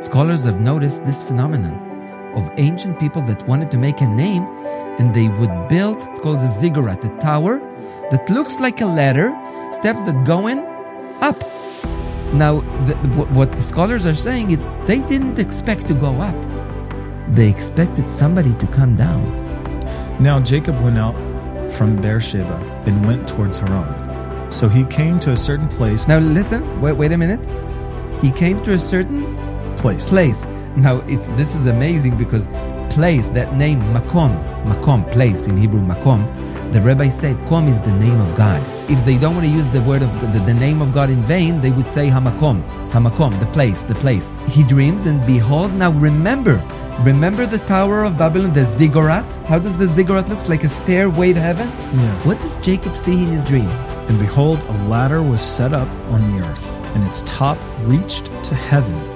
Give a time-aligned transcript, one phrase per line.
[0.00, 1.74] Scholars have noticed this phenomenon
[2.34, 4.44] of ancient people that wanted to make a name
[4.98, 7.58] and they would build, it's called a ziggurat, a tower
[8.10, 9.30] that looks like a ladder,
[9.70, 10.60] steps that go in
[11.20, 11.38] up.
[12.32, 12.94] Now, the,
[13.34, 16.36] what the scholars are saying is they didn't expect to go up.
[17.34, 19.22] They expected somebody to come down.
[20.18, 21.14] Now Jacob went out
[21.72, 22.56] from Beersheba
[22.86, 24.50] and went towards Haran.
[24.50, 26.08] So he came to a certain place.
[26.08, 27.40] Now listen, wait, wait a minute.
[28.22, 29.36] He came to a certain
[29.80, 30.08] place.
[30.08, 30.44] Place.
[30.76, 32.46] Now it's this is amazing because
[32.90, 34.32] place, that name Makom,
[34.64, 36.22] Makom, place in Hebrew Makom,
[36.72, 38.62] the rabbi said Kom is the name of God.
[38.90, 41.22] If they don't want to use the word of the, the name of God in
[41.22, 44.30] vain, they would say Hamakom, Hamakom, the place, the place.
[44.48, 46.62] He dreams and behold, now remember,
[47.04, 49.24] Remember the Tower of Babylon, the ziggurat?
[49.46, 50.46] How does the ziggurat look?
[50.50, 51.66] Like a stairway to heaven?
[51.66, 52.26] Yeah.
[52.26, 53.70] What does Jacob see in his dream?
[54.10, 58.54] And behold, a ladder was set up on the earth, and its top reached to
[58.54, 59.09] heaven.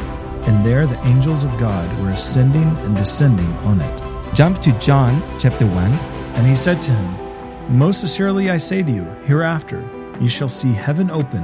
[0.46, 4.34] And there the angels of God were ascending and descending on it.
[4.34, 5.92] Jump to John chapter 1.
[6.36, 9.88] And he said to him, Most assuredly I say to you, hereafter
[10.20, 11.42] you shall see heaven open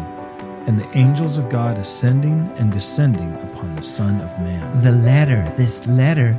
[0.66, 4.82] and the angels of God ascending and descending upon the Son of Man.
[4.82, 6.38] The ladder, this ladder,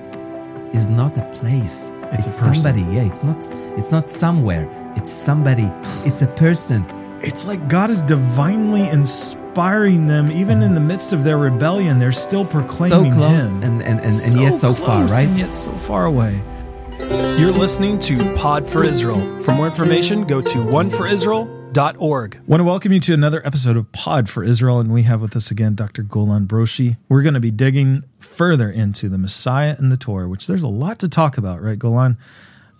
[0.73, 1.89] is not a place.
[2.13, 2.55] It's, it's a person.
[2.55, 2.95] somebody.
[2.95, 3.37] Yeah, it's not.
[3.77, 4.69] It's not somewhere.
[4.95, 5.69] It's somebody.
[6.05, 6.85] It's a person.
[7.21, 8.87] It's like God is divinely
[9.51, 11.99] inspiring them, even in the midst of their rebellion.
[11.99, 15.27] They're still proclaiming so close Him, and and, and, and yet so far, right?
[15.27, 16.41] And yet so far away.
[17.37, 19.19] You're listening to Pod for Israel.
[19.39, 22.39] For more information, go to oneforisrael.org.
[22.47, 25.35] want to welcome you to another episode of Pod for Israel, and we have with
[25.35, 26.03] us again Dr.
[26.03, 26.95] Golan Broshi.
[27.09, 30.69] We're going to be digging further into the Messiah and the Torah, which there's a
[30.69, 32.17] lot to talk about, right, Golan?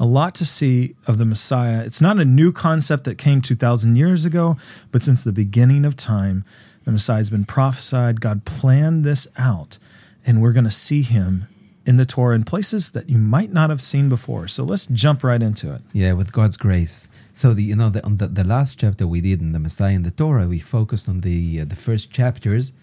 [0.02, 1.83] A lot to see of the Messiah.
[1.85, 4.57] It's not a new concept that came 2,000 years ago,
[4.91, 6.44] but since the beginning of time,
[6.85, 8.19] the Messiah has been prophesied.
[8.19, 9.77] God planned this out,
[10.25, 11.47] and we're going to see him
[11.85, 14.47] in the Torah in places that you might not have seen before.
[14.47, 15.83] So let's jump right into it.
[15.94, 17.07] Yeah, with God's grace.
[17.31, 19.94] So the you know the on the, the last chapter we did in the Messiah
[19.94, 22.73] in the Torah, we focused on the uh, the first chapters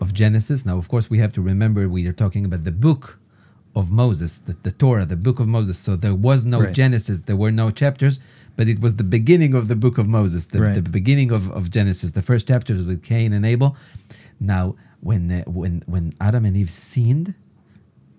[0.00, 0.64] of Genesis.
[0.64, 3.18] Now, of course, we have to remember we are talking about the book
[3.74, 5.78] of Moses, the, the Torah, the book of Moses.
[5.78, 6.74] So there was no Right.
[6.74, 8.20] Genesis, there were no chapters,
[8.56, 10.74] but it was the beginning of the book of Moses, the, Right.
[10.74, 12.10] the beginning of, of Genesis.
[12.10, 13.76] The first chapters with Cain and Abel.
[14.38, 17.34] Now, when uh, when when Adam and Eve sinned,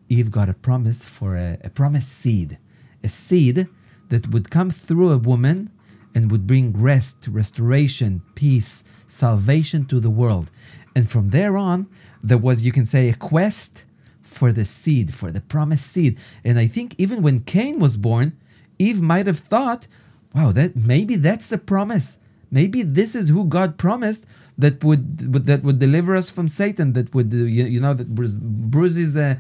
[0.09, 2.57] Eve got a promise for a, a promised seed,
[3.03, 3.67] a seed
[4.09, 5.69] that would come through a woman
[6.15, 10.49] and would bring rest, restoration, peace, salvation to the world.
[10.95, 11.87] And from there on,
[12.21, 13.83] there was, you can say, a quest
[14.33, 16.17] for the seed, for the promised seed.
[16.43, 18.27] And I think even when Cain was born,
[18.79, 19.87] Eve might have thought,
[20.35, 22.17] wow, that maybe that's the promise.
[22.51, 24.25] Maybe this is who God promised
[24.57, 25.17] that would,
[25.47, 26.93] that would deliver us from Satan.
[26.93, 29.35] That would uh, you, you know that bruise, bruise his, uh,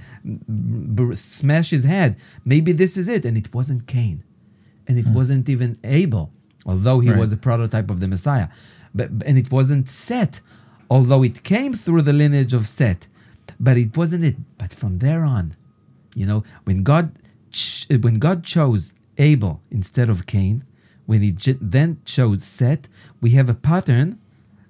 [1.13, 2.15] smash his head.
[2.45, 4.23] Maybe this is it, and it wasn't Cain,
[4.87, 6.31] and it wasn't even Abel,
[6.65, 7.19] although he Right.
[7.19, 8.47] was a prototype of the Messiah.
[8.95, 10.41] But and it wasn't Set,
[10.89, 13.07] although it came through the lineage of Seth,
[13.63, 14.35] but it wasn't it.
[14.57, 15.55] But from there on,
[16.13, 17.13] you know, when God
[17.89, 20.65] when God chose Abel instead of Cain,
[21.05, 22.89] when He j- then chose Seth,
[23.21, 24.19] we have a pattern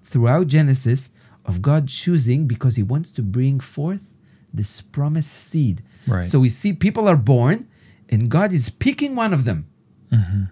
[0.04, 1.10] throughout Genesis
[1.46, 4.12] of God choosing because He wants to bring forth
[4.54, 5.82] this promised seed.
[6.08, 6.26] Right.
[6.26, 7.68] So we see people are born,
[8.10, 9.68] and God is picking one of them.
[10.12, 10.44] Mm-hmm.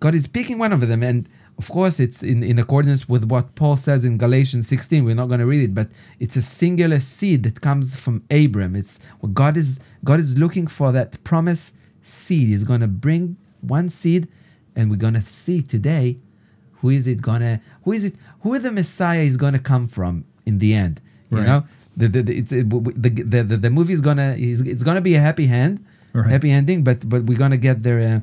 [0.00, 1.28] God is picking one of them, and
[1.58, 5.04] of course, it's in, in accordance with what Paul says in Galatians 16.
[5.04, 8.74] We're not going to read it, but it's a singular seed that comes from Abram.
[8.74, 12.48] It's what God is God is looking for that promise seed.
[12.48, 14.26] He's going to bring one seed,
[14.74, 16.18] and we're going to see today
[16.80, 20.24] who is it gonna who is it who the Messiah is going to come from
[20.44, 21.00] in the end.
[21.30, 21.46] You Right.
[21.46, 21.64] know,
[21.96, 25.20] the, the, the, it's the, the, the, the movie is gonna it's gonna be a
[25.20, 26.28] happy hand, Right.
[26.30, 28.00] happy ending, but but we're gonna get there.
[28.16, 28.20] Uh,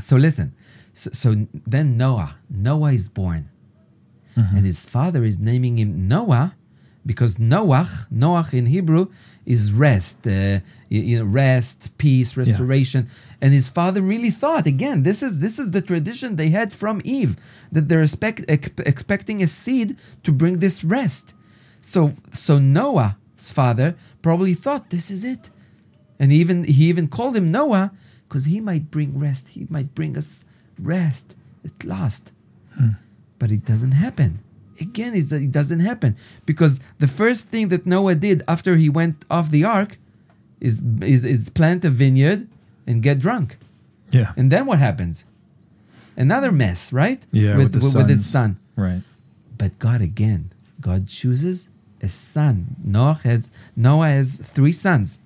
[0.00, 0.52] so listen,
[0.94, 3.48] so, so then Noah, Noah is born,
[4.56, 6.54] and his father is naming him Noah
[7.04, 9.08] because Noach, Noach in Hebrew
[9.44, 13.08] is rest, uh, you, know, rest, peace, restoration.
[13.40, 15.02] And his father really thought again.
[15.02, 17.36] This is this is the tradition they had from Eve
[17.72, 21.34] that they're expect, ex- expecting a seed to bring this rest.
[21.80, 25.50] So so Noah's father probably thought this is it,
[26.20, 27.92] and even he even called him Noah
[28.28, 29.48] because he might bring rest.
[29.48, 30.44] He might bring us
[30.78, 31.34] rest
[31.64, 32.32] at last.
[32.76, 32.90] Hmm.
[33.38, 34.40] But it doesn't happen.
[34.80, 36.16] Again, it's, it doesn't happen
[36.46, 39.98] because the first thing that Noah did after he went off the ark
[40.60, 42.48] is is, is plant a vineyard
[42.86, 43.58] and get drunk.
[44.10, 44.32] Yeah.
[44.36, 45.24] And then what happens?
[46.16, 47.22] Another mess, right?
[47.32, 48.58] Yeah, with the with his son.
[48.76, 49.02] Right.
[49.56, 51.68] But God again, God chooses
[52.02, 52.76] a son.
[52.82, 53.44] Noah had
[53.76, 55.18] Noah has three sons.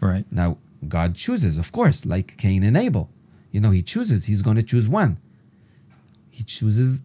[0.00, 0.24] Right.
[0.30, 0.58] Now
[0.88, 3.10] God chooses, of course, like Cain and Abel.
[3.52, 4.24] You know, He chooses.
[4.26, 5.18] He's going to choose one.
[6.28, 7.02] He chooses.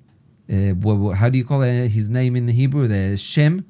[0.51, 0.73] Uh,
[1.15, 2.87] how do you call uh, his name in Hebrew?
[2.87, 3.65] The Shem.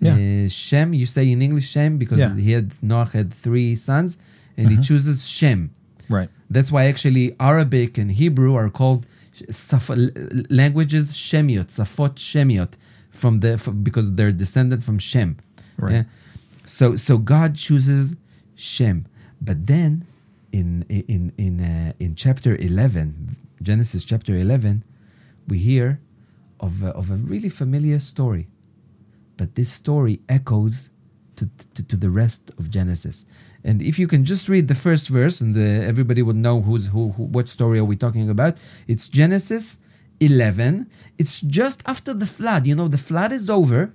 [0.00, 0.14] Yeah.
[0.14, 0.92] Uh, Shem.
[0.92, 2.34] You say in English Shem because Yeah.
[2.34, 4.18] he had Noah had three sons,
[4.56, 5.70] and he chooses Shem.
[6.08, 6.28] Right.
[6.48, 9.06] That's why actually Arabic and Hebrew are called
[10.50, 12.72] languages Shemiot, Safot Shemiot,
[13.10, 15.36] from the f- because they're descended from Shem.
[15.78, 16.06] Right.
[16.64, 18.14] So so God chooses
[18.54, 19.06] Shem,
[19.40, 20.06] but then
[20.52, 24.84] in in in uh, in chapter eleven, Genesis chapter eleven,
[25.46, 26.00] we hear
[26.58, 28.48] of a, of a really familiar story,
[29.36, 30.90] but this story echoes
[31.36, 33.24] to, to, to the rest of Genesis.
[33.64, 36.88] And if you can just read the first verse, and the, everybody would know who's
[36.88, 38.58] who, who, what story are we talking about.
[38.86, 39.78] It's Genesis
[40.20, 40.88] 11.
[41.18, 42.66] It's just after the flood.
[42.66, 43.92] You know, the flood is over.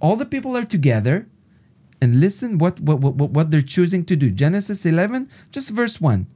[0.00, 1.28] All the people are together,
[2.00, 4.30] and listen what what what, what they're choosing to do.
[4.30, 6.26] Genesis 11, just verse one.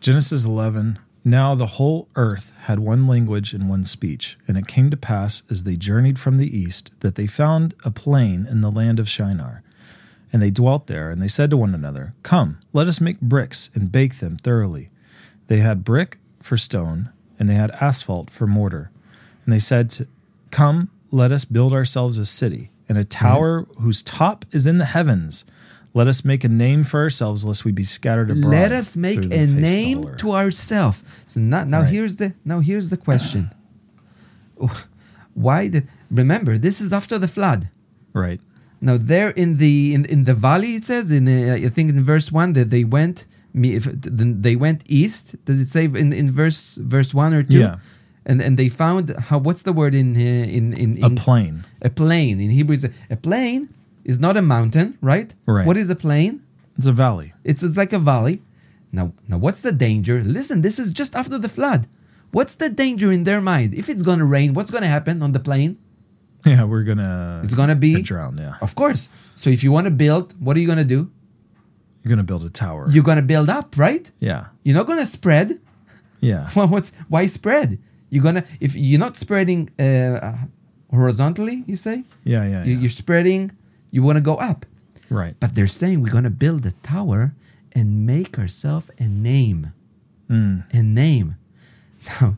[0.00, 0.98] Genesis 11.
[1.24, 4.38] Now the whole earth had one language and one speech.
[4.48, 7.90] And it came to pass, as they journeyed from the east, that they found a
[7.90, 9.62] plain in the land of Shinar.
[10.32, 13.68] And they dwelt there, and they said to one another, Come, let us make bricks
[13.74, 14.88] and bake them thoroughly.
[15.48, 18.90] They had brick for stone, and they had asphalt for mortar.
[19.44, 20.06] And they said, to,
[20.50, 24.84] Come, let us build ourselves a city, and a tower whose top is in the
[24.96, 25.44] heavens.
[25.94, 28.50] Let us make a name for ourselves, lest we be scattered abroad.
[28.50, 31.02] Let us make a face of the name to ourselves.
[31.26, 31.92] So now, now Right.
[31.94, 33.50] here's the now here's the question.
[35.34, 37.68] Why did remember this is after the flood?
[38.12, 38.40] Right.
[38.80, 42.02] Now there in the in, in the valley it says in uh, I think in
[42.04, 43.84] verse one that they went me if
[44.46, 45.24] they went east.
[45.44, 47.58] Does it say in, in verse verse one or two?
[47.60, 47.76] Yeah.
[48.30, 51.54] And and they found how what's the word in uh, in in, A in plain.
[51.88, 53.58] a plain in Hebrew is a, a plain
[54.10, 55.66] is not a mountain right Right.
[55.68, 56.32] what is a plain
[56.78, 57.28] It's a valley.
[57.50, 58.36] it's, it's like a valley.
[58.98, 60.16] Now, now, what's the danger?
[60.38, 61.82] Listen, this is just after the flood.
[62.36, 63.70] What's the danger in their mind?
[63.82, 65.70] If it's gonna rain, what's gonna happen on the plain?
[66.46, 67.40] Yeah, we're gonna.
[67.44, 68.38] It's gonna be drowned.
[68.38, 69.02] Yeah, Of course.
[69.40, 71.00] So if you want to build, what are you gonna do?
[72.02, 72.82] you're gonna build a tower.
[72.94, 74.04] You're gonna build up, right?
[74.28, 75.46] yeah, You're not gonna spread.
[76.30, 77.78] yeah, Well, what's why spread?
[78.10, 80.36] You're gonna if you're not spreading uh,
[80.92, 82.64] horizontally, you say yeah, yeah.
[82.64, 82.80] You- yeah.
[82.82, 83.52] you're spreading.
[83.90, 84.66] You want to go up.
[85.08, 85.34] right.
[85.40, 87.32] But they're saying we're gonna build a tower
[87.72, 89.72] and make ourselves a name.
[90.28, 91.36] Mm, a name.
[92.20, 92.36] Now,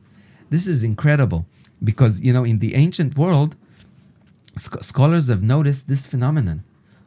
[0.51, 1.47] this is incredible
[1.83, 3.55] because you know in the ancient world,
[4.57, 6.65] sc- scholars have noticed this phenomenon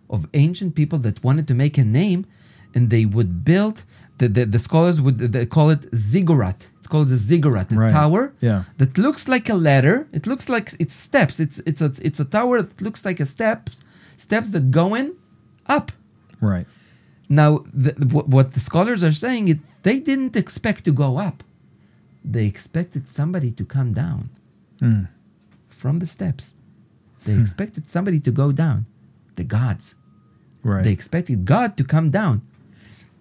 [0.09, 2.25] of ancient people that wanted to make a name,
[2.73, 3.83] and they would build.
[4.19, 6.68] The, the, the scholars would they call it ziggurat.
[6.85, 7.91] It's called the ziggurat, a Right.
[7.91, 8.63] tower Yeah.
[8.77, 10.05] that looks like a ladder.
[10.13, 11.39] It looks like it's steps.
[11.39, 13.83] It's it's a it's a tower that looks like a steps
[14.17, 15.13] steps that go in
[15.65, 15.91] up.
[16.39, 16.67] right.
[17.27, 21.43] Now, the, what, what the scholars are saying is they didn't expect to go up.
[22.23, 24.29] They expected somebody to come down
[24.79, 25.07] Mm,
[25.69, 26.53] from the steps.
[27.25, 28.85] They expected somebody to go down.
[29.37, 29.95] The gods.
[30.63, 30.83] right.
[30.83, 32.41] They expected God to come down.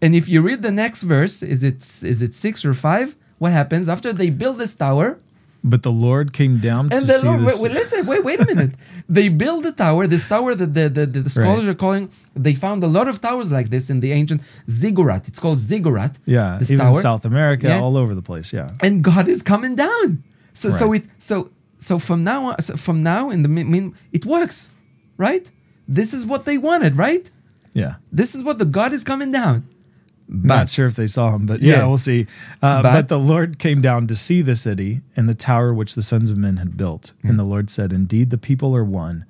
[0.02, 1.76] And if you read the next verse, is it
[2.12, 3.08] is it six or five?
[3.38, 5.18] What happens after they build this tower?
[5.66, 7.58] but the Lord came down to And the see Lord, this.
[7.58, 8.72] wait, wait, listen, wait, wait a minute.
[9.08, 10.06] they build the tower.
[10.06, 11.70] This tower that the, the, the, the scholars Right.
[11.70, 12.10] are calling.
[12.36, 15.26] They found a lot of towers like this in the ancient ziggurat.
[15.26, 16.12] It's called ziggurat.
[16.26, 17.00] yeah, this even tower.
[17.08, 17.80] South America, Yeah.
[17.80, 18.52] all over the place.
[18.52, 20.22] Yeah, and God is coming down.
[20.60, 21.34] So so it so
[21.78, 24.68] so from now on, so from now in the mean it works,
[25.16, 25.50] right?
[25.88, 27.24] This is what they wanted, right?
[27.72, 27.94] yeah.
[28.20, 29.56] This is what the God is coming down.
[30.28, 31.86] Not sure if they saw him, but yeah, Yeah.
[31.86, 32.26] we'll see.
[32.62, 35.94] Uh, But- but, the Lord came down to see the city and the tower which
[35.94, 37.12] the sons of men had built.
[37.22, 39.24] And the Lord said, Indeed, the people are one,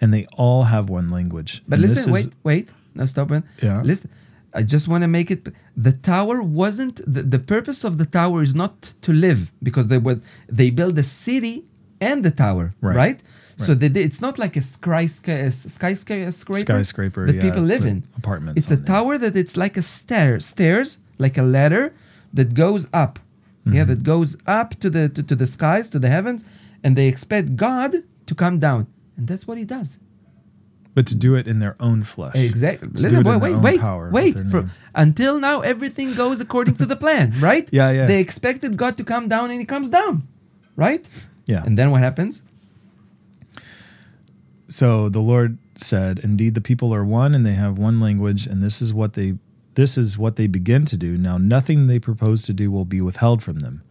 [0.00, 1.62] and they all have one language.
[1.68, 2.68] But And listen, is- wait, wait.
[2.94, 3.42] Now stop it.
[3.62, 3.82] Yeah.
[3.82, 4.08] Listen.
[4.54, 5.46] I just want to make it.
[5.76, 9.98] The tower wasn't the, the purpose of the tower is not to live because they
[9.98, 10.18] were
[10.50, 11.64] they built the city
[12.00, 12.96] and the tower, right?
[12.96, 13.20] Right.
[13.66, 18.04] So they it's not like a skyscraper, skyscraper, Skyscraper, that yeah, people live in.
[18.16, 18.86] apartments It's a there.
[18.94, 21.92] tower that it's like a stair, stairs, like a ladder
[22.32, 23.18] that goes up.
[23.18, 23.88] Yeah, Mm-hmm.
[23.90, 26.42] that goes up to the to, to the skies, to the heavens,
[26.82, 27.90] and they expect God
[28.28, 28.86] to come down,
[29.16, 29.98] and that's what He does.
[30.94, 32.34] but to do it in their own flesh.
[32.36, 32.88] Exactly.
[32.88, 34.36] To do Listen, it in wait, their wait, own wait, power wait.
[34.50, 34.60] For,
[34.94, 37.68] until now, everything goes according to the plan, right?
[37.78, 38.06] Yeah, yeah.
[38.10, 40.14] They expected God to come down, and He comes down,
[40.76, 41.04] right?
[41.52, 41.62] Yeah.
[41.66, 42.40] And then what happens?
[44.68, 48.62] So the Lord said, "Indeed, the people are one, and they have one language, and
[48.62, 49.34] this is what they
[49.74, 51.16] this is what they begin to do.
[51.16, 53.82] Now, nothing they propose to do will be withheld from them.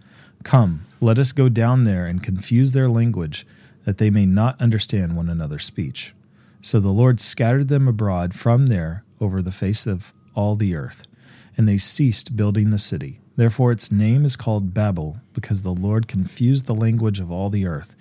[0.44, 3.48] Come, let us go down there and confuse their language,
[3.86, 6.14] that they may not understand one another's speech.
[6.62, 11.08] So the Lord scattered them abroad from there over the face of all the earth,
[11.56, 13.22] and they ceased building the city.
[13.38, 17.66] Therefore its name is called Babel, because the Lord confused the language of all the
[17.66, 17.96] earth.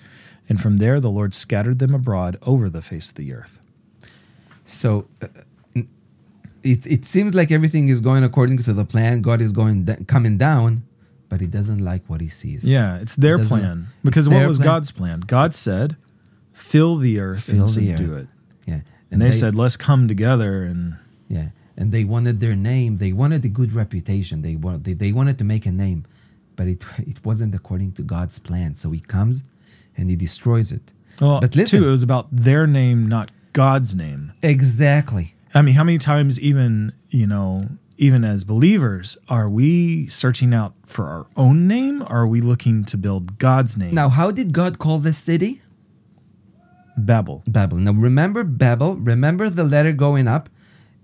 [0.49, 3.59] And from there the Lord scattered them abroad over the face of the earth.
[4.65, 5.29] So uh,
[6.63, 9.23] it, it seems like everything is going according to the plan.
[9.23, 10.83] God is going coming down,
[11.29, 12.65] but he doesn't like what he sees.
[12.65, 13.87] Yeah, it's their Doesn't- plan.
[14.05, 14.67] Because what was plan.
[14.67, 15.21] God plan?
[15.21, 15.97] God said,
[16.53, 18.23] "Fill the earth Fill and subdue earth.
[18.23, 18.29] it."
[18.67, 18.81] Yeah.
[19.11, 20.97] And they, said, "Let's come together." And
[21.29, 21.49] yeah.
[21.77, 22.97] And they wanted their name.
[22.97, 24.41] They wanted a good reputation.
[24.43, 26.07] They wanted, they, they wanted to make a name,
[26.57, 28.75] but it, it wasn't according to God's plan.
[28.75, 29.45] So he comes
[29.97, 30.93] and he destroys it.
[31.21, 34.33] well, But listen- too, it was about their name, not God's name.
[34.43, 35.35] Exactly.
[35.55, 40.75] I mean, how many times, even you know, even as believers, are we searching out
[40.85, 42.03] for our own name?
[42.03, 43.95] Or are we looking to build God's name?
[43.95, 45.63] Now, how did God call this city?
[46.99, 47.43] Babel.
[47.47, 47.79] Babel.
[47.79, 48.97] Now remember Babel.
[48.97, 50.49] Remember the letter going up,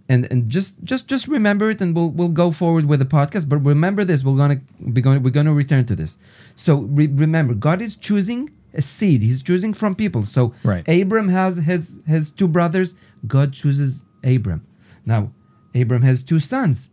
[0.09, 3.49] and and just just just remember it, and we'll we'll go forward with the podcast.
[3.49, 4.61] But remember this: we're gonna
[4.93, 6.19] be going we're gonna return to this.
[6.55, 9.23] So re- remember, God is choosing a seed.
[9.23, 10.25] He's choosing from people.
[10.27, 10.87] So Right.
[10.89, 12.95] Abram has his his two brothers.
[13.27, 14.63] God chooses Abram.
[15.05, 15.33] Now
[15.75, 16.91] Abram has two sons.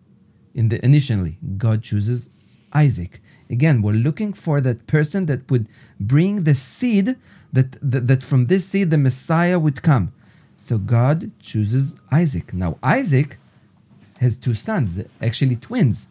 [0.56, 2.30] In the initially, God chooses
[2.74, 3.22] Isaac.
[3.50, 5.68] Again, we're looking for that person that would
[6.00, 7.16] bring the seed
[7.54, 10.12] that, that that from this seed the Messiah would come.
[10.58, 12.54] So God chooses Isaac.
[12.54, 13.38] Now Isaac
[14.20, 16.08] has two sons, actually twins,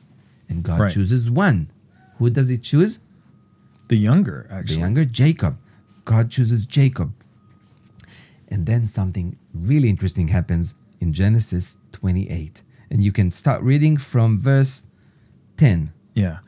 [0.48, 0.92] and God Right.
[0.92, 1.68] chooses one.
[2.18, 3.00] Who does he choose?
[3.88, 4.76] The younger, actually.
[4.76, 5.58] The younger Jacob.
[6.04, 7.12] God chooses Jacob.
[8.48, 12.62] And then something really interesting happens in Genesis 28.
[12.90, 14.82] And you can start reading from verse
[15.58, 15.92] 10.
[16.14, 16.38] Yeah.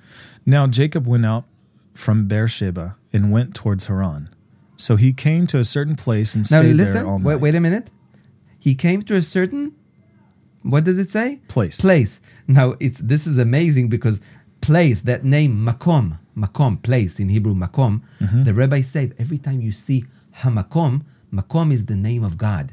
[0.47, 1.44] Now Jacob went out
[1.92, 4.30] from Beersheba and went towards Haran.
[4.76, 7.26] So he came to a certain place and Now stayed listen, there all night.
[7.26, 7.90] wait, wait a minute.
[8.59, 9.75] He came to a certain
[10.62, 11.40] what does it say?
[11.49, 11.80] Place.
[11.80, 12.20] Place.
[12.47, 14.20] Now it's this is amazing because
[14.61, 18.44] place, that name Makom, Makom, place in Hebrew Makom, Mm-hmm.
[18.44, 20.04] the rabbis say every time you see
[20.42, 22.66] Hamakom, Makom is the name of God.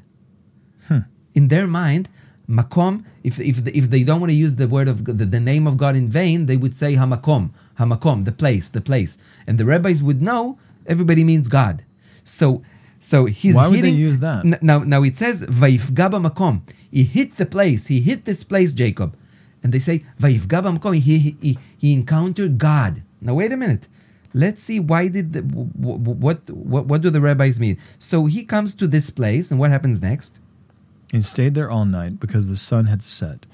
[0.88, 1.00] Hmm.
[1.34, 2.10] In their mind,
[2.50, 5.68] Makom, if if if they don't want to use the word of the, the name
[5.68, 9.66] of God in vain, they would say Hamakom, Hamakom, the place, the place, and the
[9.66, 11.84] rabbis would know everybody means God.
[12.24, 12.64] So,
[13.00, 14.46] so he's Why would they use that?
[14.46, 16.62] N- Now, now it says Vaifga makom.
[16.90, 17.88] He hit the place.
[17.88, 19.16] He hit this place, Jacob,
[19.62, 20.96] and they say Vaifga makom.
[20.96, 23.04] He, he he he encountered God.
[23.28, 23.88] Now wait a minute.
[24.34, 27.78] Let's see why did the, what what what do the rabbis mean?
[28.00, 30.32] So he comes to this place, and what happens next?
[31.12, 33.46] He stayed there all night because the sun had set.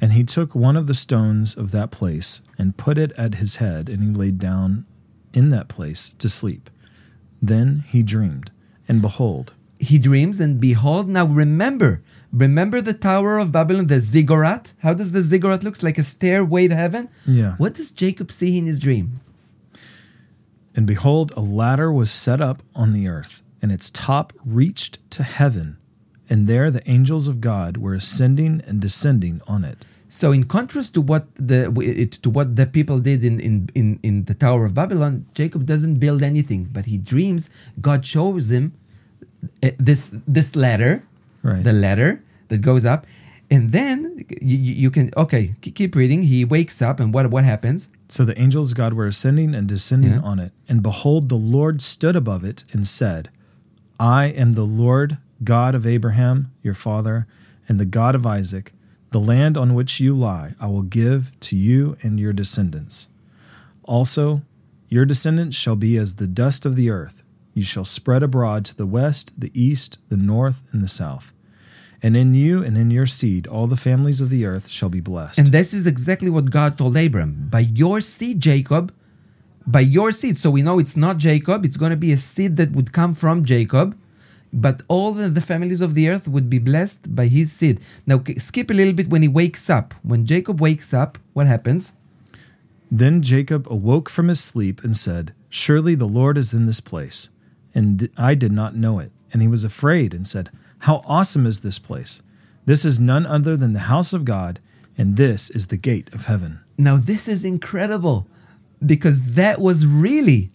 [0.00, 3.56] And he took one of the stones of that place and put it at his
[3.56, 4.84] head, and he laid down
[5.32, 6.68] in that place to sleep.
[7.40, 8.50] Then he dreamed,
[8.86, 12.02] and behold, He dreams, and behold, now remember,
[12.36, 14.72] remember the Tower of Babylon, the ziggurat.
[14.84, 17.08] How does the ziggurat looks like a stairway to heaven?
[17.26, 17.54] Yeah.
[17.56, 19.20] What does Jacob see in his dream?
[20.74, 25.22] and behold, a ladder was set up on the earth, and its top reached to
[25.22, 25.78] heaven,
[26.28, 29.86] and there the angels of God were ascending and descending on it.
[30.08, 33.98] So, in contrast to what the it, to what the people did in, in, in,
[34.02, 37.48] in the Tower of Babylon, Jacob doesn't build anything, but he dreams.
[37.80, 38.74] God shows him
[39.62, 41.02] uh, this this ladder,
[41.42, 41.64] Right.
[41.64, 43.06] the ladder that goes up,
[43.50, 46.24] and then you, you can okay keep reading.
[46.24, 47.88] He wakes up, and what what happens?
[48.08, 50.20] So the angels of God were ascending and descending Yeah.
[50.20, 50.52] on it.
[50.68, 53.30] And behold, the Lord stood above it and said,
[53.98, 57.26] I am the Lord God of Abraham, your father,
[57.68, 58.72] and the God of Isaac.
[59.10, 63.08] The land on which you lie, I will give to you and your descendants.
[63.84, 64.42] Also,
[64.88, 67.22] your descendants shall be as the dust of the earth.
[67.54, 71.32] You shall spread abroad to the west, the east, the north, and the south.
[72.02, 75.00] And in you and in your seed, all the families of the earth shall be
[75.00, 75.38] blessed.
[75.38, 77.48] And this is exactly what God told Abram.
[77.50, 78.92] By your seed, Jacob,
[79.66, 80.38] by your seed.
[80.38, 83.14] So we know it's not Jacob, it's going to be a seed that would come
[83.14, 83.98] from Jacob,
[84.52, 87.80] but all the, the families of the earth would be blessed by his seed.
[88.06, 89.94] Now, skip a little bit when he wakes up.
[90.02, 91.92] When Jacob wakes up, what happens?
[92.90, 97.28] Then Jacob awoke from his sleep and said, Surely the Lord is in this place,
[97.74, 99.10] and I did not know it.
[99.32, 102.22] And he was afraid and said, How awesome is this place!
[102.64, 104.60] This is none other than the house of God,
[104.98, 106.60] and this is the gate of heaven.
[106.76, 108.26] Now, this is incredible
[108.84, 110.50] because that was really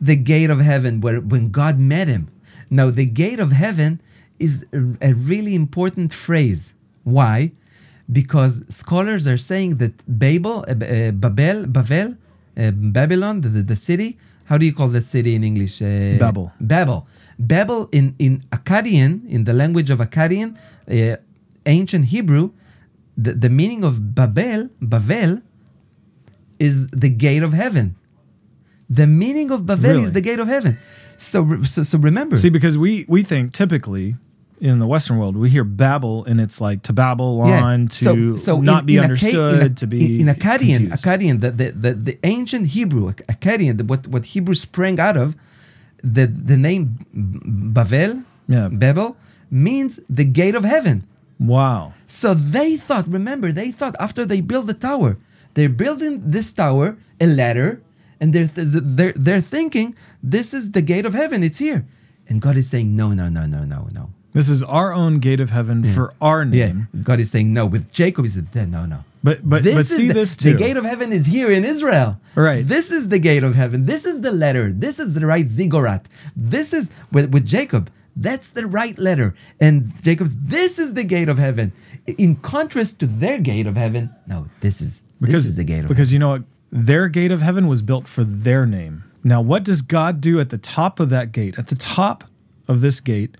[0.00, 2.28] the gate of heaven where when God met him.
[2.70, 4.00] Now, the gate of heaven
[4.38, 6.72] is a, really important phrase.
[7.04, 7.52] Why?
[8.10, 12.16] Because scholars are saying that Babel, uh, Babel, Babel,
[12.56, 15.82] uh, Babylon, the, the city, How do you call that city in English?
[15.82, 16.52] Uh, Babel.
[16.60, 17.06] Babel.
[17.38, 20.56] Babel in, in Akkadian, in the language of Akkadian,
[20.90, 21.16] uh,
[21.66, 22.50] ancient Hebrew,
[23.16, 25.42] the, the meaning of Babel, Babel,
[26.58, 27.94] is the gate of heaven.
[28.88, 30.02] The meaning of Babel Really?
[30.04, 30.78] is the gate of heaven.
[31.18, 32.36] So, so, so remember.
[32.36, 34.16] See, because we we think typically
[34.60, 38.60] in the Western world we hear Babel and it's like to babble on, to so
[38.60, 41.04] not in- be in understood, in, to be in, Akkadian, confused.
[41.04, 45.36] Akkadian, the, the, the, the ancient Hebrew, Akkadian, what what Hebrew sprang out of,
[46.02, 46.84] the the name
[47.74, 48.68] Bavel, Yeah.
[48.68, 49.16] Babel,
[49.50, 51.04] means the gate of heaven.
[51.38, 51.92] Wow.
[52.06, 55.16] So they thought, remember, they thought after they built the tower,
[55.54, 57.80] they're building this tower, a ladder,
[58.20, 61.86] and they're, they're, they're thinking, this is the gate of heaven, it's here.
[62.28, 64.10] And God is saying, no, no, no, no, no, no.
[64.38, 66.88] This is our own gate of heaven for our Yeah, name.
[67.02, 67.66] God is saying no.
[67.66, 69.02] With Jacob, he said no, no.
[69.24, 70.52] But but This but see the, this too.
[70.52, 72.20] The gate of heaven is here in Israel.
[72.36, 72.64] Right.
[72.64, 73.86] This is the gate of heaven.
[73.86, 74.72] This is the letter.
[74.72, 76.06] This is the right ziggurat.
[76.36, 77.90] This is with, with Jacob.
[78.14, 79.34] That's the right letter.
[79.58, 80.36] And Jacob's.
[80.36, 81.72] This is the gate of heaven.
[82.06, 84.48] In contrast to their gate of heaven, no.
[84.60, 87.40] This is because this is the gate of because you know what their gate of
[87.40, 89.02] heaven was built for their name.
[89.24, 91.58] Now, what does God do at the top of that gate?
[91.58, 92.22] At the top
[92.68, 93.36] of this gate,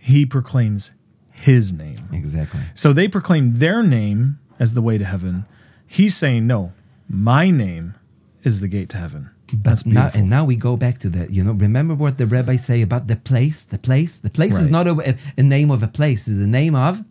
[0.00, 0.92] He proclaims
[1.30, 1.98] His name.
[2.12, 2.60] Exactly.
[2.74, 5.44] So they proclaim their name as the way to heaven.
[5.86, 6.72] He's saying, "No,
[7.08, 7.94] my name
[8.42, 10.20] is the gate to heaven." That's now, beautiful.
[10.20, 13.08] and now we go back to the, you know, remember what the rabbis say about
[13.08, 13.64] the place?
[13.64, 14.16] The place?
[14.16, 17.02] The place is not a, a name of a place, it's a name of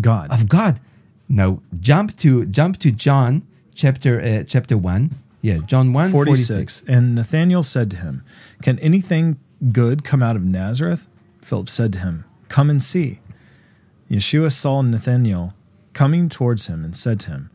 [0.00, 0.30] God.
[0.30, 0.80] of God.
[1.28, 3.42] Now jump to jump to John
[3.74, 5.16] chapter uh, chapter one.
[5.42, 6.48] Yeah, John 1 46.
[6.48, 6.84] 46.
[6.88, 8.24] And Nathanael said to him,
[8.62, 9.38] Can anything
[9.70, 11.06] good come out of Nazareth?
[11.46, 13.20] Philip said to him, Come and see.
[14.10, 15.54] Yeshua saw Nathanael
[15.92, 17.50] coming towards him and said to him,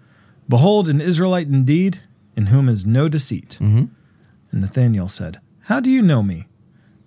[0.47, 1.99] Behold, an Israelite indeed,
[2.37, 3.57] in whom is no deceit.
[3.59, 3.87] Mm-hmm.
[4.51, 6.47] And Nathanael said, How do you know me?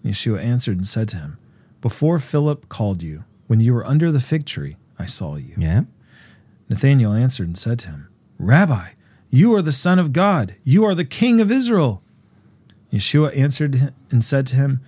[0.05, 1.39] Yeshua answered and said to him,
[1.81, 5.55] Before Philip called you, when you were under the fig tree, I saw you.
[5.57, 5.85] Yeah.
[6.69, 8.89] Nathanael answered and said to him, Rabbi,
[9.31, 10.55] you are the Son of God.
[10.65, 12.03] You are the King of Israel.
[12.93, 14.81] Yeshua answered and said to him,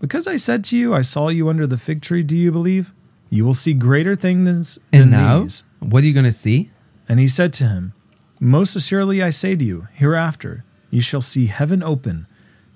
[0.00, 2.92] Because I said to you, I saw you under the fig tree, do you believe?
[3.28, 5.62] You will see greater things than And now, these.
[5.78, 6.70] what are you going to see?
[7.08, 7.92] And he said to him,
[8.40, 12.26] Most assuredly I say to you, hereafter you shall see heaven open,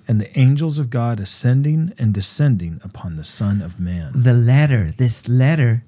[0.07, 4.13] and the angels of God ascending and descending upon the Son of Man.
[4.15, 5.83] The letter, this letter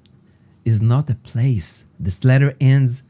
[0.66, 1.86] is not a place.
[2.00, 3.04] This letter ends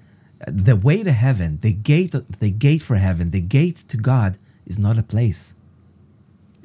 [0.46, 4.78] the way to heaven, the gate the gate for heaven, the gate to God is
[4.78, 5.56] not a place.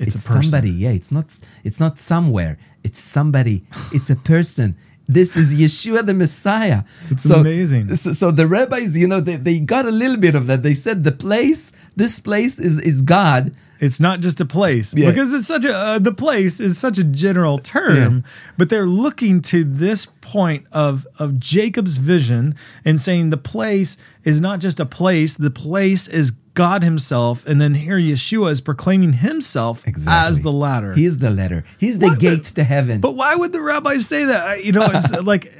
[0.03, 0.43] It's, a person.
[0.43, 0.71] somebody.
[0.71, 2.59] Yeah, it's not it's not somewhere.
[2.85, 3.65] It's somebody.
[3.93, 4.77] It's a person.
[5.09, 6.85] This is Yeshua the Messiah.
[7.11, 7.95] It's amazing.
[7.97, 10.63] So, so the rabbis, you know, they, they got a little bit of that.
[10.63, 13.53] They said the place, this place is is God.
[13.81, 15.11] It's not just a place Yeah.
[15.11, 18.23] because it's such a uh, the place is such a general term,
[18.57, 24.41] but they're looking to this point of of Jacob's vision and saying the place is
[24.41, 29.15] not just a place, the place is God himself and then here Yeshua is proclaiming
[29.15, 30.93] himself as the ladder.
[30.93, 31.65] He's the letter.
[31.79, 33.01] He's the the- gate to heaven.
[33.01, 34.65] But why would the rabbis say that?
[34.65, 35.53] You know, it's like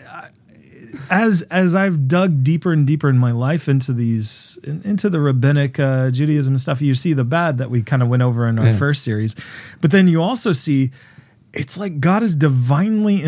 [1.11, 5.21] as as I've dug deeper and deeper in my life into these in- into the
[5.21, 8.59] rabbinic uh, Judaism stuff, you see the bad that we kind of went over in
[8.59, 8.77] our Yeah.
[8.77, 9.35] first series,
[9.81, 10.91] but then you also see
[11.55, 13.23] it's like God is divinely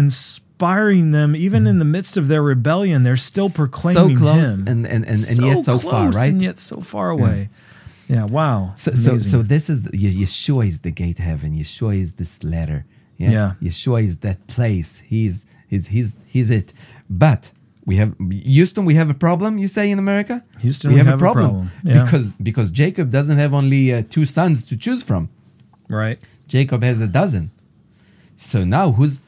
[0.54, 3.02] inspiring them, even in the midst of their rebellion.
[3.02, 6.28] They're still proclaiming so close Him, and, and, and, and yet so far, right?
[6.28, 7.50] And yet so far away.
[8.08, 8.24] Yeah.
[8.24, 8.72] wow.
[8.76, 9.30] So, so, Amazing.
[9.30, 11.54] so this is Yeshua is the gate to heaven.
[11.54, 12.84] Yeshua is this letter.
[13.16, 13.30] Yeah?
[13.30, 13.52] Yeah.
[13.62, 14.98] Yeshua is that place.
[14.98, 16.72] He's he's he's he's it.
[17.08, 17.52] But
[17.86, 18.84] we have Houston.
[18.84, 19.58] We have a problem.
[19.58, 21.70] You say in America, Houston, we have a problem.
[21.82, 22.04] Yeah.
[22.04, 25.28] because because Jacob doesn't have only uh, two sons to choose from.
[25.88, 26.18] right.
[26.46, 27.50] Jacob has a dozen.
[28.36, 29.20] So now who's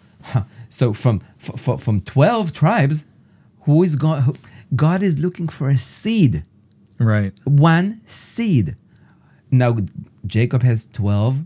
[0.69, 3.05] so from f- from twelve tribes,
[3.63, 4.23] who is God?
[4.25, 4.35] Who,
[4.75, 6.45] God is looking for a seed
[6.99, 7.33] Right.
[7.45, 8.77] one seed.
[9.51, 9.77] Now,
[10.27, 11.45] Jacob has 12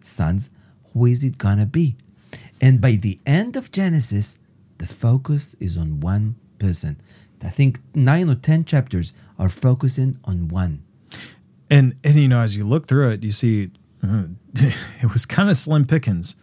[0.00, 0.50] sons.
[0.92, 1.96] Who is it gonna be?
[2.60, 4.38] And by the end of Genesis,
[4.78, 7.00] the focus is on one person.
[7.42, 10.82] I think nine or 10 chapters are focusing on one.
[11.70, 13.70] and and you know as you look through it you see
[14.02, 14.24] uh,
[15.02, 16.34] it was kind of slim pickings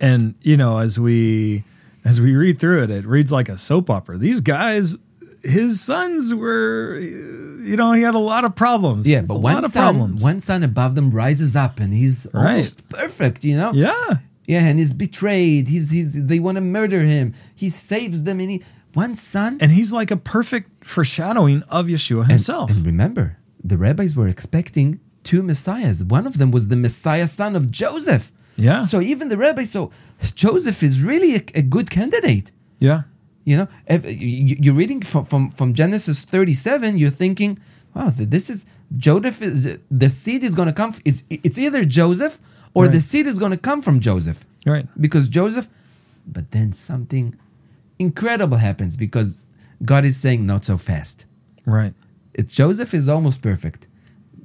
[0.00, 1.64] and you know as we
[2.04, 4.96] as we read through it it reads like a soap opera these guys
[5.42, 9.54] his sons were you know he had a lot of problems Yeah, but a one
[9.54, 12.50] lot of son, problems one son above them rises up and he's Right.
[12.50, 13.72] almost perfect, you know?
[13.72, 15.68] yeah Yeah, and he's betrayed.
[15.68, 17.32] He's he's they want to murder him.
[17.54, 22.22] He saves them and he one son and he's like a perfect foreshadowing of yeshua
[22.22, 26.04] And- himself And, remember, the rabbis were expecting two messiahs.
[26.04, 28.30] One of them was the Messiah son of Joseph.
[28.56, 28.82] Yeah.
[28.82, 29.90] So even the rabbi, so
[30.34, 32.52] Joseph is really a, a good candidate.
[32.78, 33.02] Yeah.
[33.44, 37.58] You know, if you- you're reading from, from, from Genesis 37, you're thinking,
[37.94, 38.64] wow, this is
[38.96, 39.42] Joseph.
[39.42, 40.94] Is, the seed is going to come.
[41.04, 42.38] Is it's either Joseph
[42.74, 44.86] or the seed is going to come from Joseph Right.
[45.00, 45.68] because Joseph.
[46.26, 47.34] But then something
[47.98, 49.38] incredible happens because
[49.84, 51.24] God is saying not so fast.
[51.66, 51.92] Right.
[52.32, 53.86] It, Joseph is almost perfect,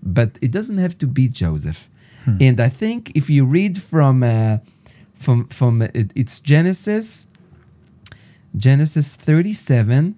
[0.03, 1.89] but it doesn't have to be Joseph.
[2.39, 4.57] And I think if you read from uh,
[5.15, 7.27] from from it, it's Genesis
[8.55, 10.15] Genesis 37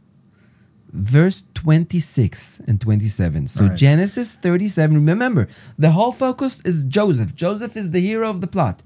[0.93, 3.47] verse 26 and 27.
[3.47, 3.77] So right.
[3.77, 7.35] Genesis 37 remember the whole focus is Joseph.
[7.35, 8.83] Joseph is the hero of the plot.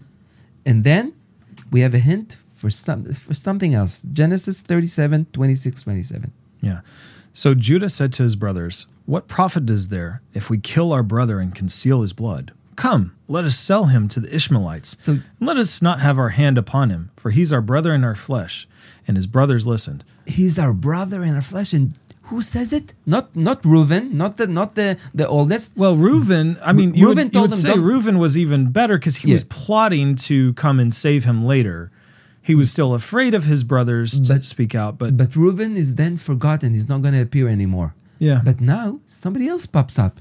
[0.66, 1.14] And then
[1.72, 4.02] we have a hint for some for something else.
[4.14, 6.32] Genesis 37 26 27.
[6.62, 6.82] Yeah.
[7.34, 11.40] So Judah said to his brothers, What profit is there if we kill our brother
[11.40, 12.54] and conceal his blood?
[12.76, 14.96] Come, let us sell him to the Ishmaelites.
[15.00, 18.16] So- let us not have our hand upon him, for he's our brother in our
[18.16, 18.68] flesh.
[19.08, 20.04] And his brothers listened.
[20.26, 21.94] he's our brother in our flesh and
[22.30, 26.74] who says it not not Reuven not the not the the oldest Well, Reuben, I
[26.74, 29.36] mean, Ru- you would, you would say "Don't-" Reuben was even better because he Yeah.
[29.36, 31.92] was plotting to come and save him later.
[32.42, 35.96] He was still afraid of his brothers to But- speak out, but, but Reuven is
[36.02, 38.42] then forgotten he's not going to appear anymore yeah.
[38.44, 40.20] but now somebody else pops up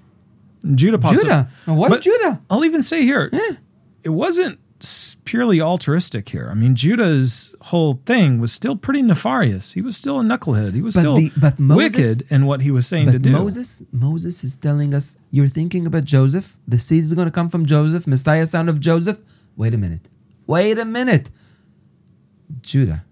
[0.74, 1.76] Judah pops Judah up.
[1.76, 3.56] What But Judah I'll even say here, Yeah.
[4.02, 4.58] it wasn't
[5.24, 6.48] purely altruistic here.
[6.50, 9.72] I mean, Judah's whole thing was still pretty nefarious.
[9.72, 10.74] He was still a knucklehead.
[10.74, 13.22] He was But still the- but Moses- wicked in what he was saying to but
[13.22, 13.30] do.
[13.30, 17.48] Moses Moses is telling us you're thinking about Joseph the seed is going to come
[17.48, 19.18] from Joseph Messiah son of Joseph
[19.56, 20.08] wait a minute
[20.46, 21.30] wait a minute
[22.62, 23.04] Judah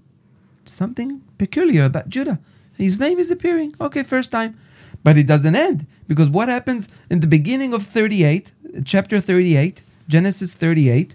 [0.65, 2.39] something peculiar about Judah
[2.77, 4.57] his name is appearing okay first time
[5.05, 8.53] but it doesn't end because what happens in the beginning of 38
[8.85, 11.15] chapter 38 Genesis 38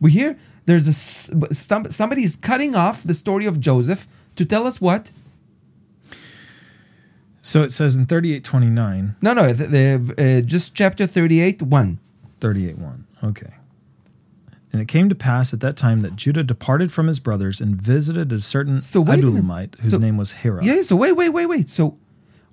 [0.00, 0.92] we hear there's a
[1.54, 5.10] somebody is cutting off the story of Joseph to tell us what
[7.40, 11.98] so it says in 3829, No, no, the, the, uh, just chapter 38, 1.
[12.40, 13.06] 38 1.
[13.24, 13.54] Okay.
[14.70, 17.80] And it came to pass at that time that Judah departed from his brothers and
[17.80, 19.02] visited a certain So.
[19.02, 20.62] Adullamite, whose So- name was Hira.
[20.62, 21.70] Yeah, so wait, wait, wait, wait.
[21.70, 21.96] So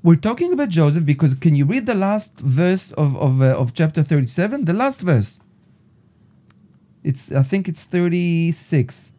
[0.06, 3.74] we're talking about Joseph because can you read the last verse of, of, uh, of
[3.74, 4.66] chapter 37?
[4.66, 5.40] The last verse.
[7.04, 9.12] It's I think it's 36.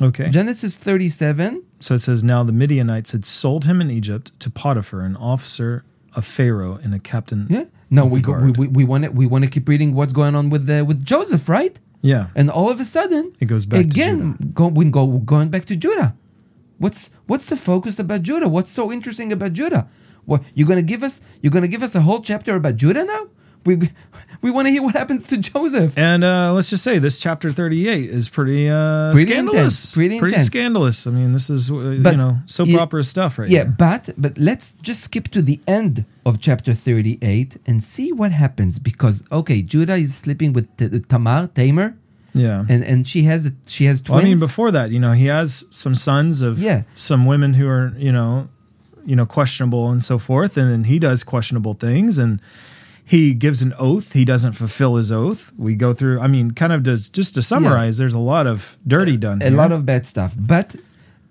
[0.00, 0.30] Okay.
[0.30, 1.62] Genesis 37.
[1.80, 5.84] So it says, Now the Midianites had sold him in Egypt to Potiphar, an officer
[6.14, 7.46] of Pharaoh and a captain.
[7.50, 7.64] Yeah.
[7.90, 10.34] No, we go, we we we want to we want to keep reading what's going
[10.34, 11.78] on with the, with Joseph, right?
[12.02, 12.26] Yeah.
[12.34, 14.36] And all of a sudden, It goes back again.
[14.54, 16.14] go, we go going back to Judah.
[16.78, 18.48] What's what's the focus about Judah?
[18.48, 19.88] What's so interesting about Judah?
[20.24, 21.20] What you're gonna give us?
[21.42, 23.28] You're gonna give us a whole chapter about Judah now?
[23.64, 23.74] We
[24.42, 25.98] we want to hear what happens to Joseph.
[25.98, 29.58] And uh, let's just say this chapter 38 is pretty, uh, Pretty scandalous.
[29.58, 30.46] intense, pretty intense.
[30.46, 31.06] scandalous.
[31.08, 33.74] I mean, this is, uh, But you know, soap it- opera stuff right yeah, here.
[33.76, 38.78] but but let's just skip to the end of chapter 38 and see what happens
[38.78, 41.96] because okay, Judah is sleeping with T- Tamar, Tamar,
[42.34, 42.64] Yeah.
[42.68, 44.08] and and she has she has twins.
[44.10, 46.82] Well, I mean, before that, you know, he has some sons of Yeah.
[46.96, 48.48] some women who are, you know,
[49.06, 52.40] you know, questionable and so forth, and then he does questionable things, and
[53.04, 54.12] he gives an oath.
[54.12, 55.50] He doesn't fulfill his oath.
[55.56, 56.20] We go through.
[56.20, 57.96] I mean, kind of does just to summarize.
[57.96, 59.40] There's a lot of dirty done.
[59.42, 60.34] a lot of bad stuff.
[60.38, 60.76] But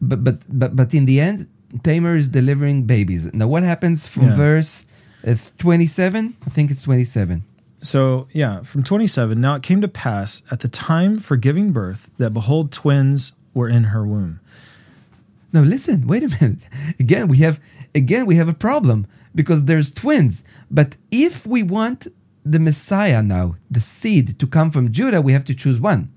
[0.02, 1.46] but but but but in the end,
[1.84, 3.32] Tamar is delivering babies.
[3.34, 4.36] Now, what happens from Yeah.
[4.36, 4.86] verse
[5.28, 6.34] uh, twenty-seven?
[6.48, 7.44] I think it's twenty-seven.
[7.82, 12.10] So, yeah, from 27, now it came to pass at the time for giving birth
[12.18, 14.40] that behold, twins were in her womb.
[15.54, 16.08] No, listen.
[16.08, 16.60] Wait a minute.
[17.00, 17.60] Again, we have
[17.96, 20.44] again we have a problem because there's twins.
[20.70, 22.08] But if we want
[22.46, 26.12] the Messiah now, the seed to come from Judah, we have to choose one.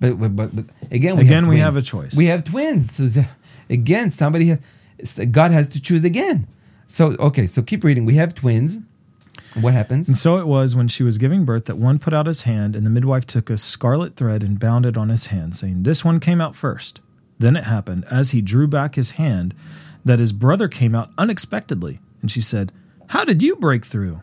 [0.00, 2.14] But but but, but again, we Again, have we have a choice.
[2.16, 2.94] We have twins.
[2.94, 3.22] So,
[3.70, 4.58] again, somebody
[5.30, 6.48] God has to choose again.
[6.86, 8.04] So okay, so keep reading.
[8.04, 8.78] We have twins.
[9.60, 10.08] What happens?
[10.08, 12.74] And so it was when she was giving birth that one put out his hand,
[12.74, 16.04] and the midwife took a scarlet thread and bound it on his hand, saying, This
[16.04, 17.00] one came out first.
[17.38, 19.54] Then it happened, as he drew back his hand,
[20.04, 22.00] that his brother came out unexpectedly.
[22.20, 22.72] And she said,
[23.08, 24.22] How did you break through?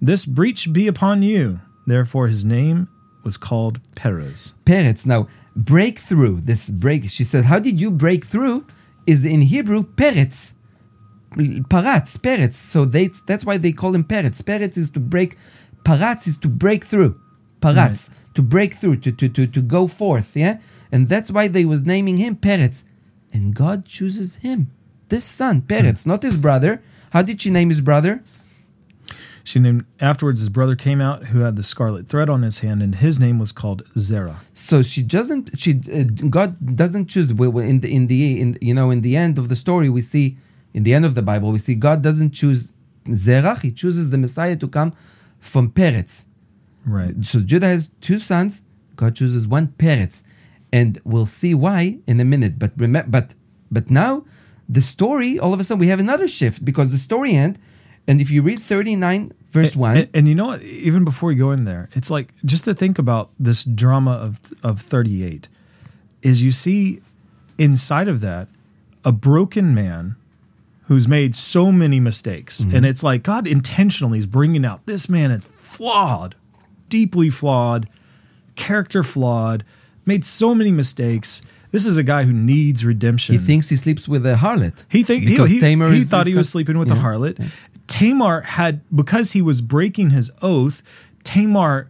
[0.00, 1.60] This breach be upon you.
[1.86, 2.88] Therefore his name
[3.24, 4.54] was called Perez.
[4.64, 5.06] Perez.
[5.06, 6.40] Now, breakthrough.
[6.40, 7.08] This break.
[7.08, 8.66] She said, "How did you break through?"
[9.06, 10.54] Is in Hebrew Peretz.
[11.34, 12.54] Paratz, Peretz.
[12.54, 14.42] So they, that's why they call him Peretz.
[14.42, 15.36] Peretz is to break.
[15.84, 17.20] Paratz is to break through.
[17.60, 20.36] Paratz to break through, to, to to to go forth.
[20.36, 20.58] Yeah,
[20.90, 22.84] and that's why they was naming him Peretz.
[23.32, 24.70] And God chooses him,
[25.08, 26.82] this son Peretz, not his brother.
[27.10, 28.22] How did she name his brother?
[29.44, 32.82] She named afterwards his brother came out who had the scarlet thread on his hand,
[32.82, 34.40] and his name was called Zerah.
[34.54, 35.58] So she doesn't.
[35.58, 37.30] She uh, God doesn't choose.
[37.30, 40.36] In the in the in you know in the end of the story, we see
[40.74, 42.72] in the end of the Bible, we see God doesn't choose
[43.06, 43.62] Zerach.
[43.62, 44.92] He chooses the Messiah to come
[45.38, 46.26] from Peretz.
[46.84, 47.24] Right.
[47.24, 48.62] So Judah has two sons.
[48.96, 50.22] God chooses one Peretz,
[50.72, 52.58] and we'll see why in a minute.
[52.58, 53.34] But remember, but
[53.70, 54.24] but now
[54.68, 57.58] the story all of a sudden we have another shift because the story end,
[58.06, 60.62] and if you read thirty nine verse one, And, and you know what?
[60.62, 64.40] Even before we go in there, it's like just to think about this drama of
[64.62, 65.48] of 38
[66.22, 67.00] is you see
[67.58, 68.48] inside of that
[69.04, 70.16] a broken man
[70.92, 72.76] who's made so many mistakes, mm-hmm.
[72.76, 76.34] and it's like God intentionally is bringing out this man is flawed,
[76.88, 77.88] deeply flawed,
[78.54, 79.64] character flawed,
[80.04, 81.42] made so many mistakes.
[81.70, 83.34] This is a guy who needs redemption.
[83.34, 84.84] he thinks he sleeps with a harlot.
[84.90, 86.94] He think he, he, Tamar he thought he was sleeping with Yeah.
[86.94, 87.50] a harlot.
[87.86, 90.82] Tamar had because he was breaking his oath.
[91.24, 91.88] Tamar,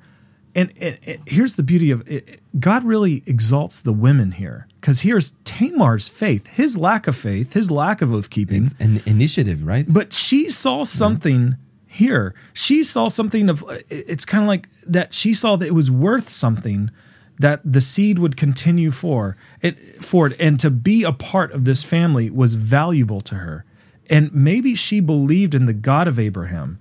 [0.54, 2.40] and, and, and here's the beauty of it.
[2.58, 7.70] God really exalts the women here because here's Tamar's faith, his lack of faith, his
[7.70, 8.64] lack of oath keeping.
[8.64, 9.86] It's an initiative, right?
[9.88, 12.34] But she saw something here.
[12.52, 15.90] She saw something of uh, it's kind of like that she saw that it was
[15.90, 16.90] worth something
[17.38, 21.82] that the seed would continue for it forward and to be a part of this
[21.82, 23.64] family was valuable to her.
[24.10, 26.78] And maybe she believed in the God of Abraham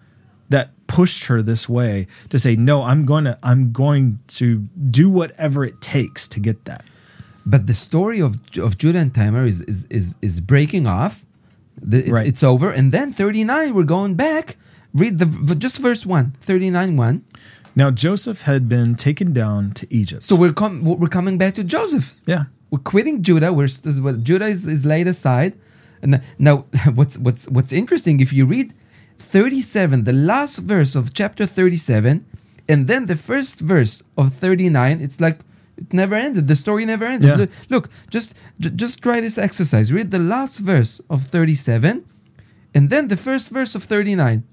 [0.94, 4.60] pushed her this way to say no I'm going to I'm going to
[5.00, 6.84] do whatever it takes to get that.
[7.46, 11.26] But the story of of Judah and Tamar is is is, is breaking off.
[11.82, 12.28] The, it- Right.
[12.28, 13.74] It's over, and then thirty nine.
[13.74, 14.58] We're going back.
[14.94, 16.34] Read the just verse one.
[16.42, 17.24] 39 one.
[17.76, 20.24] Now Joseph had been taken down to Egypt.
[20.24, 22.14] So we're com- we're coming back to Joseph.
[22.28, 22.44] yeah.
[22.70, 23.52] We're quitting Judah.
[23.54, 23.68] We're
[24.30, 25.54] Judah is, is laid aside.
[26.02, 26.66] And now,
[26.98, 28.20] what's what's what's interesting?
[28.22, 28.74] If you read
[29.22, 32.26] thirty seven, the last verse of chapter thirty seven,
[32.68, 35.40] and then the first verse of thirty nine, it's like
[35.78, 36.48] it never ended.
[36.48, 37.30] The story never ended.
[37.40, 37.46] Yeah.
[37.70, 39.92] Look, just j- just try this exercise.
[39.94, 42.04] Read the last verse of thirty seven,
[42.76, 44.44] and then the first verse of thirty nine.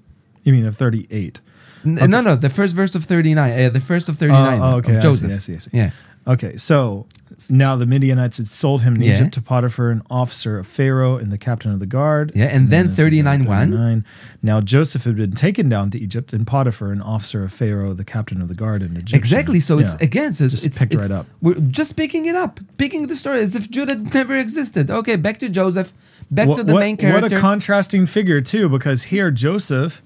[0.43, 1.41] You mean of 38.
[1.85, 2.07] N- Okay.
[2.07, 3.53] No, no, the first verse of thirty nine.
[3.59, 4.59] Uh, the first of thirty nine.
[4.61, 5.31] Oh, okay, I Of see, Joseph.
[5.31, 5.71] I see, I see.
[5.73, 5.91] Yeah.
[6.27, 7.05] Okay, so
[7.49, 9.13] now the Midianites had sold him in Yeah.
[9.15, 12.31] Egypt to Potiphar, an officer of Pharaoh and the captain of the guard.
[12.35, 13.69] Yeah, and then this- 39:1.
[13.71, 14.05] 39.
[14.41, 18.03] Now Joseph had been taken down to Egypt, and Potiphar, an officer of Pharaoh, the
[18.03, 19.17] captain of the guard, and Egyptian.
[19.19, 19.59] Exactly.
[19.59, 19.97] So it's Yeah.
[20.01, 21.27] again, so it's, Just it's picked it's- right up.
[21.41, 24.89] We're just picking it up, picking the story as if Judah never existed.
[24.89, 25.93] Okay, back to Joseph,
[26.31, 27.21] back What- to the what- main character.
[27.21, 30.01] What a contrasting figure too, because here Joseph,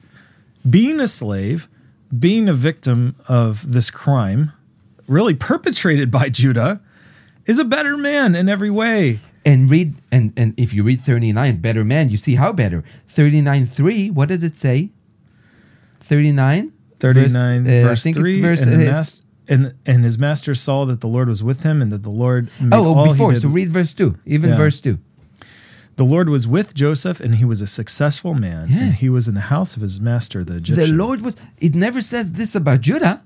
[0.69, 1.67] being a slave,
[2.17, 4.51] being a victim of this crime,
[5.07, 6.79] really perpetrated by Judah,
[7.45, 9.19] is a better man in every way.
[9.45, 12.83] and read and and if you read thirty nine, better man, you see how better.
[13.07, 14.09] Thirty nine three.
[14.09, 14.89] What does it say?
[16.01, 16.71] Thirty nine.
[16.99, 18.61] 39 uh, verse, I think 3 it's verse.
[18.61, 21.91] and, uh, mas- and, and his master saw that the lord was with him and
[21.91, 23.35] that the lord made oh, all oh, before.
[23.35, 24.17] So read verse two.
[24.25, 24.55] Even Yeah.
[24.55, 24.99] verse two.
[25.97, 28.83] the lord was with joseph and he was a successful man Yeah.
[28.83, 31.35] and he was in the house of his master the egyptian The Lord was.
[31.59, 33.21] It never says this about Judah.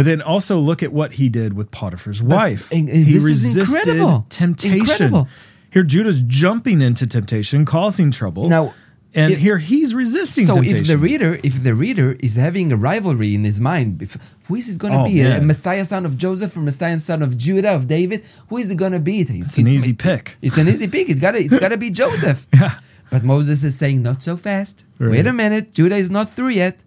[0.00, 3.86] But then also look at what he did with potiphar's wife and- and he resisted
[3.86, 4.26] incredible.
[4.30, 5.28] temptation Incredible.
[5.70, 8.72] here judah's jumping into temptation causing trouble Now,
[9.14, 12.72] and if- here he's resisting So temptation if the reader, if the reader is having
[12.72, 15.20] a rivalry in his mind, if, who is it going to Oh, be?
[15.20, 15.40] A.
[15.42, 18.24] Messiah son of Joseph or Messiah son of Judah of David?
[18.48, 19.16] Who is it going to be?
[19.22, 21.08] It's, it's an easy pick It's an easy pick.
[21.10, 22.46] It got it's got to be Joseph.
[22.54, 22.74] Yeah.
[23.12, 24.84] But Moses is saying not so fast.
[25.00, 25.10] Right.
[25.10, 25.74] Wait a minute.
[25.74, 26.78] Judah is not through yet.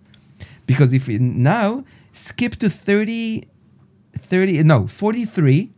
[0.66, 3.48] Because if now skip to 30
[4.18, 5.72] 30 no, 43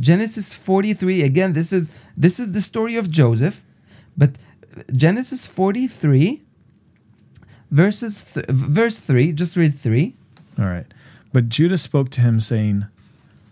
[0.00, 3.64] Genesis 43 again this is this is the story of Joseph
[4.16, 4.30] but
[4.92, 6.42] Genesis 43
[7.70, 10.14] verses th- verse 3 just read 3
[10.58, 10.86] All right.
[11.32, 12.86] But Judah spoke to him, saying,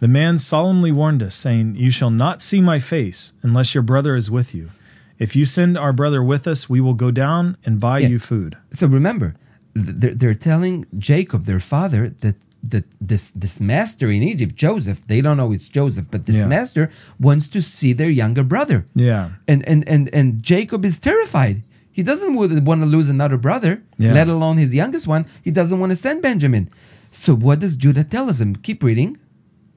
[0.00, 4.16] The man solemnly warned us, saying, You shall not see my face unless your brother
[4.16, 4.70] is with you.
[5.18, 8.08] If you send our brother with us, we will go down and buy Yeah.
[8.08, 8.56] you food.
[8.70, 9.34] so remember
[9.74, 12.36] they're, they're telling Jacob their father that
[12.72, 16.46] that this this master in Egypt Joseph they don't know it's Joseph but this Yeah.
[16.46, 19.30] master wants to see their younger brother Yeah.
[19.46, 21.62] and and and and Jacob is terrified.
[21.92, 24.14] He doesn't want to lose another brother, Yeah.
[24.14, 25.26] let alone his youngest one.
[25.46, 26.68] He doesn't want to send Benjamin.
[27.10, 28.56] So what does Judah tell him?
[28.56, 29.16] Keep reading.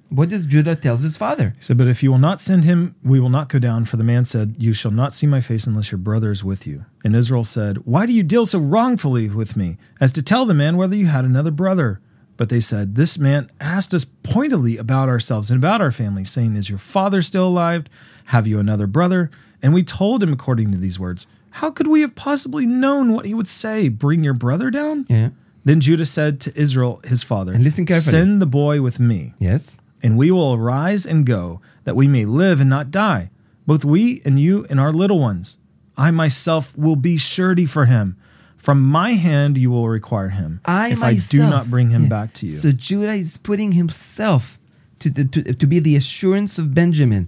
[0.10, 1.54] What does Judah tells his father?
[1.58, 3.86] He said, But if you will not send him, we will not go down.
[3.86, 6.66] For the man said, You shall not see my face unless your brother is with
[6.66, 6.86] you.
[7.04, 10.54] And Israel said, Why do you deal so wrongfully with me, as to tell the
[10.54, 12.00] man whether you had another brother?
[12.38, 16.56] But they said, This man asked us pointedly about ourselves and about our family, saying,
[16.56, 17.86] Is your father still alive?
[18.26, 19.30] Have you another brother?
[19.62, 21.28] And we told him according to these words.
[21.52, 23.90] How could we have possibly known what he would say?
[23.90, 25.06] Bring your brother down?
[25.10, 25.30] Yeah.
[25.66, 28.12] Then Judah said to Israel, his father, And listen carefully.
[28.12, 29.80] Send the boy with me, Yes.
[30.04, 33.30] And we will arise and go, that we may live and not die,
[33.66, 35.58] both we and you and our little ones.
[35.98, 38.16] I myself will be surety for him.
[38.56, 42.04] From my hand you will require him, I if myself, I do not bring him
[42.04, 42.10] Yeah.
[42.10, 42.52] back to you.
[42.52, 44.60] So Judah is putting himself
[45.00, 47.28] to, the, to to be the assurance of Benjamin.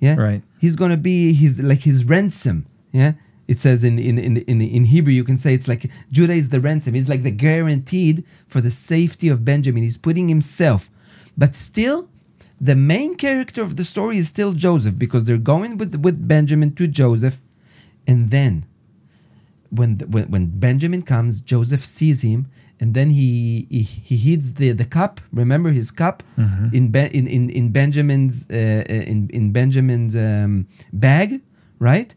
[0.00, 0.42] Yeah, Right.
[0.58, 2.66] He's gonna be his like his ransom.
[2.92, 3.12] Yeah,
[3.46, 6.48] it says in in in in, in Hebrew you can say it's like Judah is
[6.48, 6.94] the ransom.
[6.94, 9.82] He's like the guaranteed for the safety of Benjamin.
[9.82, 10.90] He's putting himself,
[11.36, 12.08] but still.
[12.60, 16.74] The main character of the story is still Joseph because they're going with, with Benjamin
[16.76, 17.42] to Joseph,
[18.06, 18.64] and then
[19.70, 22.46] when, the, when when Benjamin comes, Joseph sees him,
[22.80, 25.20] and then he he, he heeds the, the cup.
[25.32, 26.22] Remember his cup
[26.72, 31.42] in, ben, in in in Benjamin's uh, in in Benjamin's um, bag,
[31.78, 32.14] right?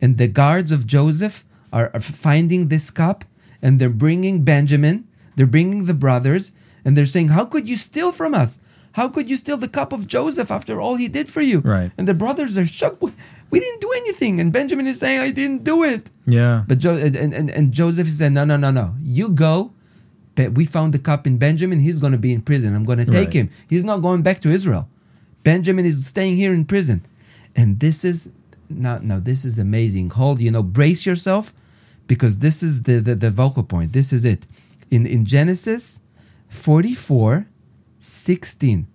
[0.00, 3.24] And the guards of Joseph are, are finding this cup,
[3.62, 5.06] and they're bringing Benjamin.
[5.36, 6.52] They're bringing the brothers,
[6.86, 8.58] and they're saying, "How could you steal from us?
[8.92, 11.90] How could you steal the cup of Joseph after all he did for you?" Right.
[11.98, 13.02] And the brothers are shocked.
[13.02, 13.12] We,
[13.50, 16.62] we didn't do anything, and Benjamin is saying, "I didn't do it." yeah.
[16.68, 18.94] But jo- and, and, and Joseph said, no, no, no, no.
[19.02, 19.72] You go.
[20.36, 21.80] But we found the cup in Benjamin.
[21.80, 22.74] He's going to be in prison.
[22.76, 23.32] I'm going to take Right.
[23.40, 23.50] him.
[23.72, 24.84] He's not going back to Israel.
[25.44, 26.98] Benjamin is staying here in prison.
[27.54, 28.28] And this is
[28.68, 30.10] now, now this is amazing.
[30.10, 31.54] Hold, you know, brace yourself
[32.06, 33.92] because this is the, the, the vocal point.
[33.94, 34.42] This is it.
[34.90, 36.00] In, in Genesis
[36.48, 37.46] 44,
[38.00, 38.86] 16.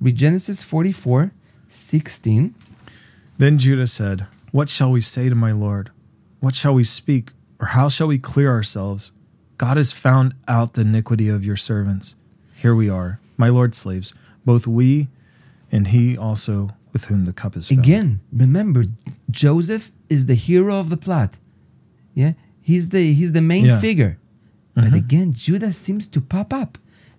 [0.00, 1.32] Read Genesis 44,
[1.68, 2.54] 16.
[3.38, 5.90] Then Judah said, What shall we say to my Lord?
[6.40, 9.12] What shall we speak, or how shall we clear ourselves?
[9.56, 12.16] God has found out the iniquity of your servants.
[12.54, 14.14] Here we are, my Lord's slaves,
[14.44, 15.08] both we
[15.72, 17.80] and he also with whom the cup is found.
[17.80, 18.84] Again, remember,
[19.30, 21.36] Joseph is the hero of the plot.
[22.14, 23.80] Yeah, he's the he's the main Yeah.
[23.80, 24.18] figure.
[24.74, 24.94] But mm-hmm.
[24.94, 26.78] again, Judah seems to pop up,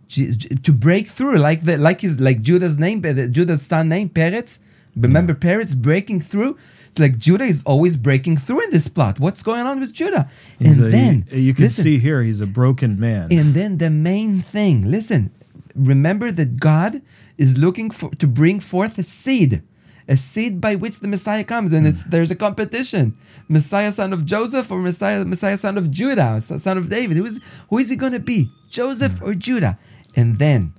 [0.10, 4.60] to break through, like the like his like Judah's name, Judah's son name, Peretz.
[4.96, 6.58] Remember Peretz breaking through.
[6.90, 9.20] It's like Judah is always breaking through in this plot.
[9.20, 10.30] What's going on with Judah?
[10.58, 13.28] He's and a- then you, you can listen, see here he's a broken man.
[13.32, 15.32] and then the main thing, listen,
[15.76, 17.02] remember that God
[17.38, 19.62] is looking for to bring forth a seed,
[20.08, 22.12] a seed by which the Messiah comes, and it's mm.
[22.12, 23.18] there's a competition:
[23.50, 27.18] Messiah, son of Joseph, or Messiah, Messiah, son of Judah, son of David.
[27.18, 29.28] Who is who is he going to be, Joseph mm.
[29.28, 29.78] or Judah?
[30.16, 30.74] And then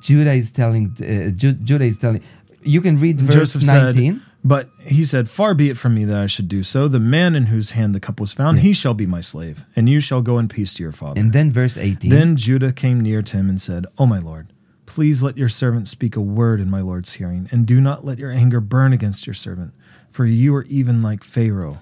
[0.00, 2.22] Judah is telling, uh, Ju- Judah is telling.
[2.62, 4.20] You can read verse Joseph nineteen.
[4.20, 6.86] said, But he said, Far be it from me that I should do so.
[6.88, 9.88] The man in whose hand the cup was found, he shall be my slave, and
[9.88, 11.20] you shall go in peace to your father.
[11.20, 12.10] and then verse eighteen.
[12.10, 14.52] Then Judah came near to him and said, O my lord,
[14.86, 18.18] please let your servant speak a word in my lord's hearing, and do not let
[18.18, 19.72] your anger burn against your servant,
[20.10, 21.80] for you are even like Pharaoh.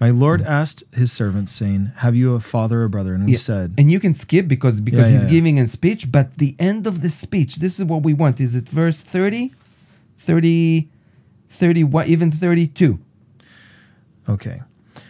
[0.00, 3.12] My lord asked his servants, saying, Have you a father or brother?
[3.14, 5.34] And we Yeah, said, and you can skip because because Yeah, he's yeah, yeah.
[5.36, 8.56] giving a speech but the end of the speech this is what we want is
[8.56, 9.52] it verse 30
[10.18, 10.88] 30
[11.50, 12.98] 31 even 32
[14.28, 14.62] Okay.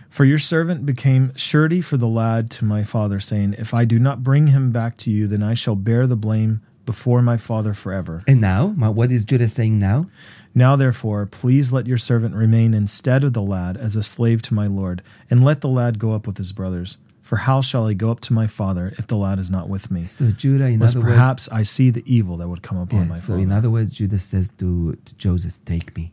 [0.09, 3.99] For your servant became surety for the lad to my father, saying, If I do
[3.99, 7.75] not bring him back to you, then I shall bear the blame before my father
[7.75, 8.25] forever.
[8.27, 10.07] and now my, what is judah saying now
[10.55, 14.55] Now, therefore, please let your servant remain instead of the lad as a slave to
[14.55, 16.99] my lord, and let the lad go up with his brothers.
[17.23, 19.89] For how shall I go up to my father if the lad is not with
[19.93, 20.03] me?
[20.03, 23.03] so judah in Lest other perhaps I see the evil that would come words upon
[23.03, 23.43] yeah, my so father.
[23.43, 26.11] in other words judah says to, to joseph take me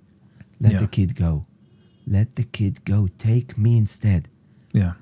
[0.62, 0.82] let Yeah.
[0.82, 1.48] the kid go
[2.06, 4.28] let the kid go take me instead
[4.74, 4.94] yeah,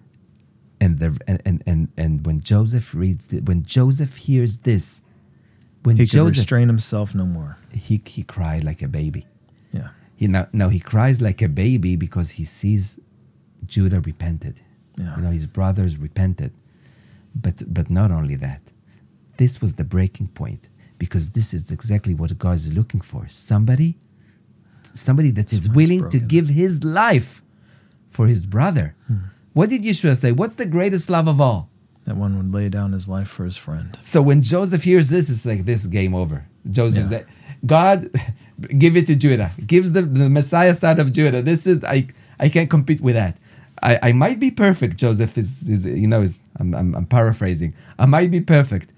[0.79, 5.01] and the and and and, and when joseph reads the, when joseph hears this
[5.85, 7.57] when he could joseph restrain himself no more.
[7.71, 9.23] he, he cried like a baby
[9.71, 12.99] Yeah, He now, now he cries like a baby because he sees
[13.65, 14.61] Judah repented.
[14.97, 15.15] Yeah.
[15.15, 16.51] You know, his brothers repented.
[17.35, 18.61] But but not only that.
[19.37, 23.27] This was the breaking point because this is exactly what God is looking for.
[23.27, 23.97] Somebody
[24.83, 27.41] somebody that is willing to give his life
[28.09, 28.95] for his brother.
[29.07, 29.17] Hmm.
[29.53, 30.31] What did Yeshua say?
[30.31, 31.69] What's the greatest love of all?
[32.05, 33.97] That one would lay down his life for his friend.
[34.01, 36.45] So when Joseph hears this, it's like this game over.
[36.69, 37.23] Joseph, Yeah.
[37.65, 38.09] God,
[38.77, 39.51] give it to Judah.
[39.65, 41.41] Gives the, the Messiah son of Judah.
[41.41, 42.07] This is I
[42.39, 43.37] I can't compete with that.
[43.83, 44.97] I, I might be perfect.
[44.97, 47.73] Joseph is, is you know is I'm, I'm I'm paraphrasing.
[47.99, 48.91] I might be perfect,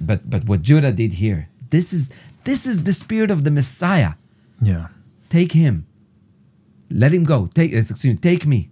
[0.00, 2.10] but but what Judah did here, this is
[2.44, 4.12] this is the spirit of the Messiah.
[4.60, 4.88] Yeah,
[5.30, 5.86] Take him.
[6.90, 7.46] Let him go.
[7.46, 8.20] Take excuse me.
[8.20, 8.70] Take me.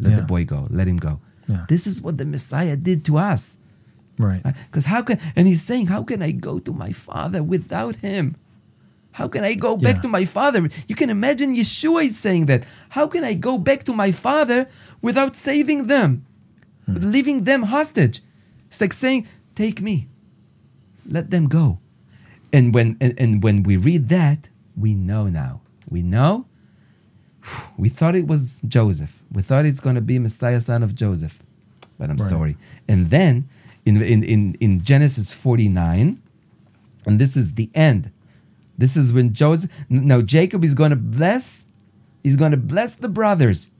[0.00, 0.16] Let Yeah.
[0.20, 0.66] the boy go.
[0.70, 1.20] Let him go.
[1.48, 1.64] Yeah.
[1.68, 3.56] This is what the Messiah did to us.
[4.18, 4.42] right.
[4.42, 8.36] Because how can and he's saying, How can I go to my father without him?
[9.12, 10.02] How can I go back Yeah.
[10.02, 10.68] to my father?
[10.88, 12.64] You can imagine Yeshua is saying that.
[12.90, 14.68] How can I go back to my father
[15.00, 16.24] without saving them?
[16.86, 16.96] Hmm.
[17.00, 18.20] Leaving them hostage?
[18.68, 20.08] It's like saying, "Take me,
[21.08, 21.78] let them go."
[22.52, 25.60] And when and, and when we read that, we know now.
[25.88, 26.46] We know.
[27.76, 29.22] We thought it was Joseph.
[29.32, 31.42] We thought it's going to be Messiah, son of Joseph,
[31.98, 32.28] but I'm Right.
[32.28, 32.56] sorry.
[32.88, 33.48] And then
[33.84, 36.20] in in in, in Genesis 49,
[37.06, 38.10] and this is the end.
[38.78, 39.70] This is when Joseph.
[39.88, 41.64] Now Jacob is going to bless.
[42.22, 43.70] He's going to bless the brothers,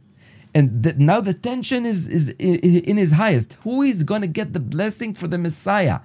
[0.55, 3.57] and the, now the tension is is i- i- in his highest.
[3.65, 6.01] Who is going to get the blessing for the Messiah?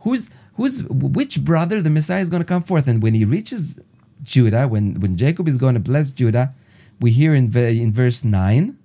[0.00, 2.86] Who's who's which brother the Messiah is going to come forth?
[2.86, 3.78] And when he reaches
[4.22, 6.54] Judah, when when Jacob is going to bless Judah,
[7.00, 8.76] we hear in in verse nine.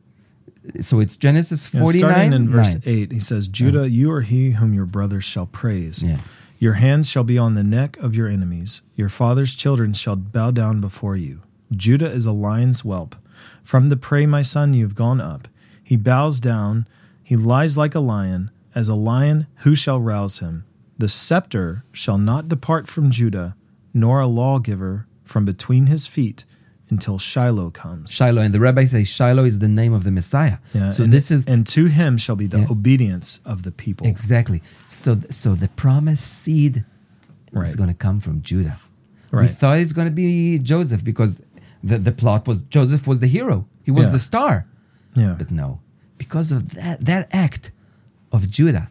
[0.81, 4.51] So it's Genesis Yeah, forty starting in verse 8, he says, Judah, you are he
[4.51, 6.01] whom your brothers shall praise.
[6.01, 6.17] Yeah.
[6.57, 8.81] Your hands shall be on the neck of your enemies.
[8.95, 11.41] Your father's children shall bow down before you.
[11.71, 13.15] Judah is a lion's whelp.
[13.63, 15.47] From the prey, my son, you have gone up.
[15.83, 16.87] He bows down.
[17.23, 18.49] He lies like a lion.
[18.73, 20.65] As a lion, who shall rouse him?
[20.97, 23.55] The scepter shall not depart from Judah,
[23.93, 26.45] nor a lawgiver from between his feet
[26.89, 28.11] until Shiloh comes.
[28.11, 30.57] Shiloh, and the rabbi says Shiloh is the name of the Messiah.
[30.73, 32.67] Yeah, so and, this is and to him shall be the Yeah.
[32.69, 34.05] obedience of the people.
[34.07, 34.61] Exactly.
[34.87, 36.85] So, so the promised seed
[37.53, 38.79] is going to come from Judah.
[39.31, 39.49] We Right.
[39.49, 41.41] thought it's going to be Joseph because
[41.83, 43.67] the, the plot was Joseph was the hero.
[43.83, 44.11] He was Yeah.
[44.13, 44.67] the star.
[45.15, 45.79] Yeah, But no,
[46.17, 47.71] because of that that act
[48.31, 48.89] of Judah,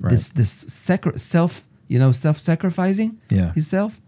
[0.00, 3.52] this this sacri- self you know self sacrificing Yeah.
[3.52, 4.00] himself.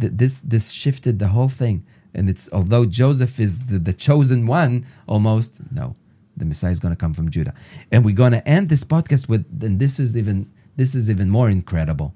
[0.00, 1.84] Th- this this shifted the whole thing,
[2.14, 5.94] and it's although Joseph is the, the chosen one almost no,
[6.36, 7.54] the Messiah is going to come from Judah,
[7.90, 11.30] and we're going to end this podcast with and this is even this is even
[11.30, 12.14] more incredible,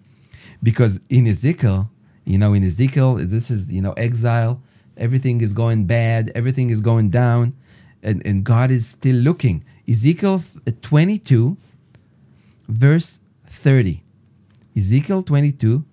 [0.62, 1.90] because in Ezekiel,
[2.24, 4.62] you know, in Ezekiel this is you know exile,
[4.96, 7.54] everything is going bad, everything is going down,
[8.02, 9.64] and and God is still looking.
[9.88, 10.42] Ezekiel
[10.82, 11.56] twenty two,
[12.68, 14.02] verse thirty.
[14.78, 15.84] Ezekiel 22,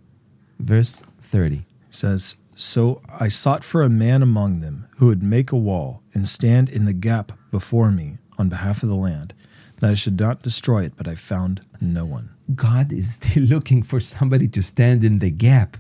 [0.60, 1.66] verse 30.
[1.90, 6.28] Says, So I sought for a man among them who would make a wall and
[6.28, 9.34] stand in the gap before me on behalf of the land,
[9.78, 12.30] that I should not destroy it, but I found no one.
[12.56, 15.76] God is still looking for somebody to stand in the gap,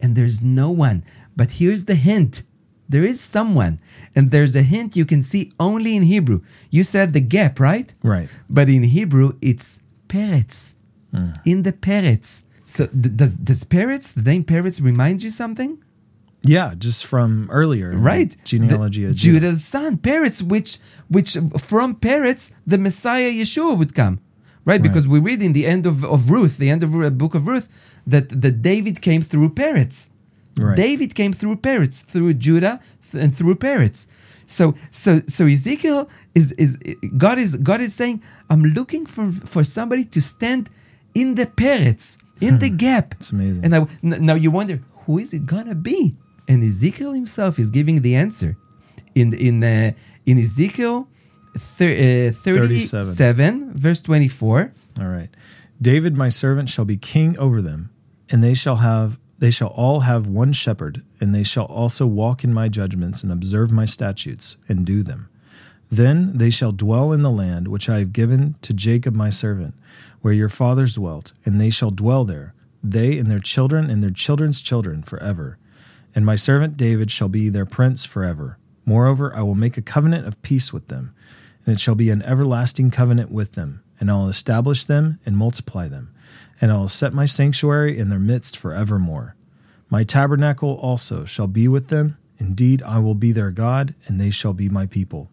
[0.00, 1.04] and there's no one.
[1.36, 2.42] But here's the hint
[2.88, 3.80] there is someone,
[4.14, 6.42] and there's a hint you can see only in Hebrew.
[6.70, 7.92] You said the gap, right?
[8.02, 8.28] Right.
[8.48, 10.74] But in Hebrew, it's peretz.
[11.10, 11.30] Hmm.
[11.46, 12.42] In the peretz.
[12.66, 15.82] So th- does does peretz, the name peretz, remind you something?
[16.44, 17.92] Yeah, just from earlier.
[17.96, 19.40] right Genealogy The- of Judah.
[19.40, 20.78] Judah's son Peretz which
[21.08, 24.20] which from Peretz the Messiah Yeshua would come
[24.64, 27.34] right because we read in the end of, of Ruth the end of the book
[27.34, 27.68] of Ruth
[28.06, 30.08] that that David came through Peretz
[30.56, 30.76] Right.
[30.76, 32.78] David came through Peretz through Judah
[33.12, 34.06] and through Peretz
[34.46, 36.76] so so so Ezekiel is is
[37.16, 40.70] God is God is saying I'm looking for for somebody to stand
[41.14, 42.76] in the Peretz in the hmm.
[42.76, 43.64] gap It's amazing.
[43.64, 44.76] and now, now you wonder
[45.06, 46.14] who is it gonna be?
[46.46, 48.56] And Ezekiel himself is giving the answer
[49.14, 49.92] in in uh,
[50.26, 51.08] in Ezekiel
[51.56, 53.72] thir- uh, 37, 37.
[53.74, 54.72] verse 24.
[55.00, 55.30] All right.
[55.80, 57.90] David, my servant, shall be king over them,
[58.30, 62.44] and they shall have they shall all have one shepherd, and they shall also walk
[62.44, 65.28] in my judgments and observe my statutes and do them.
[65.90, 69.74] Then they shall dwell in the land which I have given to Jacob my servant,
[70.22, 74.10] where your fathers dwelt, and they shall dwell there, they and their children and their
[74.10, 75.58] children's children forever.
[76.14, 78.58] And my servant David shall be their prince forever.
[78.86, 81.14] Moreover, I will make a covenant of peace with them,
[81.64, 85.36] and it shall be an everlasting covenant with them, and I will establish them and
[85.36, 86.14] multiply them,
[86.60, 89.34] and I will set my sanctuary in their midst forevermore.
[89.88, 92.16] My tabernacle also shall be with them.
[92.38, 95.30] Indeed, I will be their God, and they shall be my people.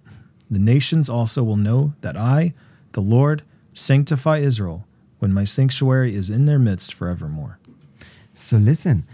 [0.50, 2.54] The nations also will know that I,
[2.94, 4.86] the Lord, sanctify Israel,
[5.20, 7.60] when my sanctuary is in their midst forevermore.
[8.34, 9.06] So listen,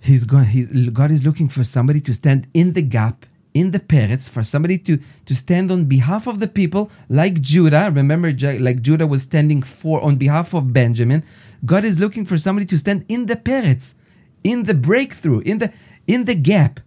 [0.00, 0.46] he's going.
[0.46, 4.42] He's, God is looking for somebody to stand in the gap, in the Peretz, for
[4.42, 7.90] somebody to to stand on behalf of the people, like Judah.
[7.94, 11.22] Remember, like Judah was standing for on behalf of Benjamin.
[11.64, 13.94] God is looking for somebody to stand in the Peretz,
[14.42, 15.72] in the breakthrough, in the
[16.06, 16.80] in the gap,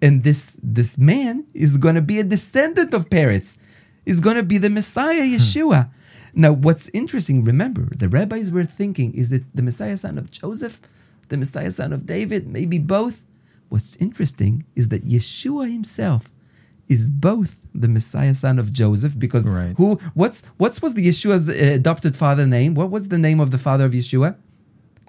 [0.00, 3.58] and this this man is going to be a descendant of Peretz.
[4.06, 5.34] Is going to be the Messiah, hmm.
[5.34, 5.90] Yeshua.
[6.34, 10.80] Now, what's interesting, remember, the rabbis were thinking, is it the Messiah son of Joseph,
[11.28, 13.24] the Messiah son of David, maybe both?
[13.68, 16.30] What's interesting is that Yeshua himself
[16.88, 19.74] is both the Messiah son of Joseph, because Right.
[19.76, 22.74] who what's what's was the Yeshua's uh, adopted father name?
[22.74, 24.36] What was the name of the father of Yeshua?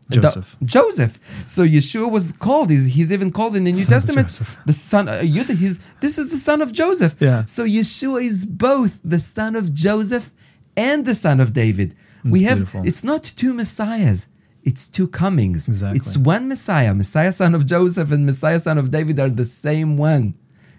[0.09, 0.55] Joseph.
[0.63, 1.19] Joseph.
[1.47, 2.69] So Yeshua was called.
[2.69, 5.09] He's, he's even called in the New Son Testament the son.
[5.09, 7.15] Uh, you, he's, this is the son of Joseph.
[7.19, 7.45] Yeah.
[7.45, 10.31] So Yeshua is both the son of Joseph
[10.77, 11.95] and the son of David.
[12.23, 12.87] we have beautiful.
[12.87, 14.27] it's not two messiahs
[14.65, 15.67] it's two comings.
[15.67, 15.97] Exactly.
[15.97, 16.93] it's one messiah.
[16.93, 20.33] Messiah son of joseph and messiah son of david are the same one.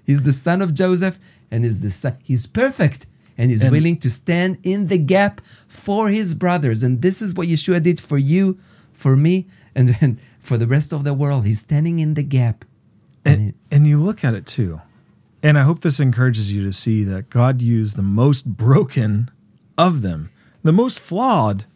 [0.04, 1.18] He's the son of joseph
[1.50, 3.06] and is the son he's perfect
[3.38, 6.82] and he's And- willing to stand in the gap for his brothers.
[6.82, 8.58] And this is what yeshua did for you
[8.92, 11.44] for me and then for the rest of the world.
[11.46, 12.64] He's standing in the gap.
[13.24, 14.80] And and, and you look at it too.
[15.42, 19.30] And i hope this encourages you to see that god used the most broken
[19.78, 20.30] of them
[20.64, 21.66] the most flawed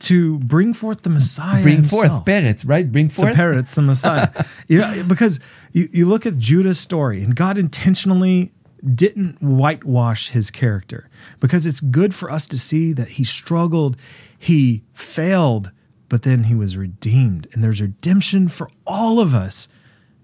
[0.00, 2.06] to bring forth the messiah bring himself.
[2.06, 4.30] forth Peretz right bring to forth Peretz the messiah
[4.68, 5.40] yeah because
[5.72, 8.52] you, you look at judah's story and god intentionally
[8.94, 11.08] didn't whitewash his character
[11.40, 13.96] because it's good for us to see that he struggled
[14.38, 15.70] he failed
[16.08, 19.66] but then he was redeemed and there's redemption for all of us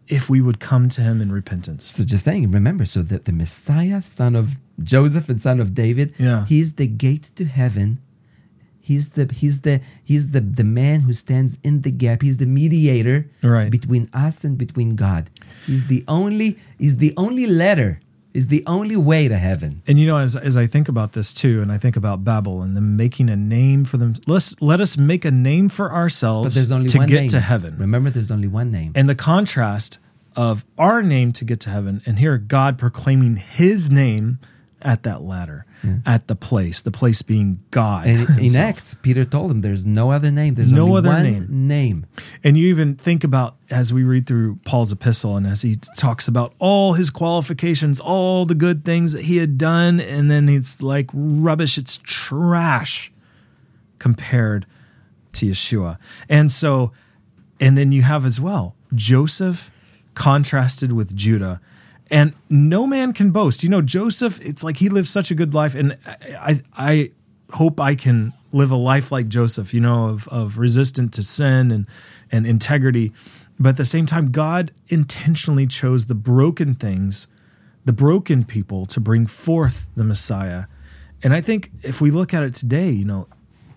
[0.09, 3.33] if we would come to him in repentance So just saying, remember, so that the
[3.33, 6.45] Messiah, son of Joseph and son of David, Yeah.
[6.45, 7.99] he's the gate to heaven.
[8.83, 12.21] He's the he's the he's the the man who stands in the gap.
[12.23, 13.71] He's the mediator Right.
[13.71, 15.31] between us and between God.
[15.67, 18.01] He's the only he's the only letter.
[18.35, 19.83] Is the only way to heaven.
[19.87, 22.63] And you know, as as I think about this too, and I think about Babel
[22.63, 26.47] and them making a name for them, let's let us make a name for ourselves
[26.49, 27.29] But there's only to one get name.
[27.29, 27.77] to heaven.
[27.79, 28.93] Remember, there's only one name.
[28.95, 29.99] and the contrast
[30.35, 34.39] of our name to get to heaven, and here God proclaiming His name
[34.85, 35.65] at that ladder,
[36.07, 38.07] at the place, the place being God.
[38.07, 38.57] And in.
[38.57, 40.55] Acts, Peter told him, "There's no other name.
[40.55, 41.47] There's No other name.
[41.49, 42.07] name.
[42.45, 46.29] And you even think about as we read through Paul's epistle and as he talks
[46.29, 50.81] about all his qualifications, all the good things that he had done, and then it's
[50.83, 53.11] like rubbish, it's trash
[53.99, 54.67] compared
[55.33, 55.97] to Yeshua.
[56.29, 56.93] And so,
[57.61, 59.71] and then you have as well Joseph
[60.15, 61.61] contrasted with Judah.
[62.13, 63.65] And no man can boast.
[63.65, 65.75] You know, Joseph, it's like he lived such a good life.
[65.75, 67.11] And I, I,
[67.55, 71.71] hope I can live a life like Joseph, you know, of, of resistant to sin
[71.71, 71.87] and,
[72.31, 73.13] and integrity.
[73.59, 77.27] But at the same time, God intentionally chose the broken things,
[77.85, 80.65] the broken people to bring forth the Messiah.
[81.23, 83.29] And I think if we look at it today, you know,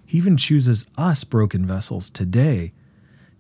[0.06, 2.74] he even chooses us broken vessels today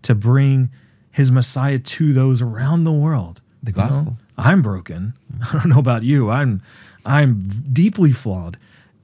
[0.01, 0.69] to bring
[1.11, 3.41] his Messiah to those around the world.
[3.63, 4.17] The You know, gospel.
[4.38, 5.13] I'm broken.
[5.41, 6.29] I don't know about you.
[6.29, 6.61] I'm
[7.05, 8.57] I'm deeply flawed.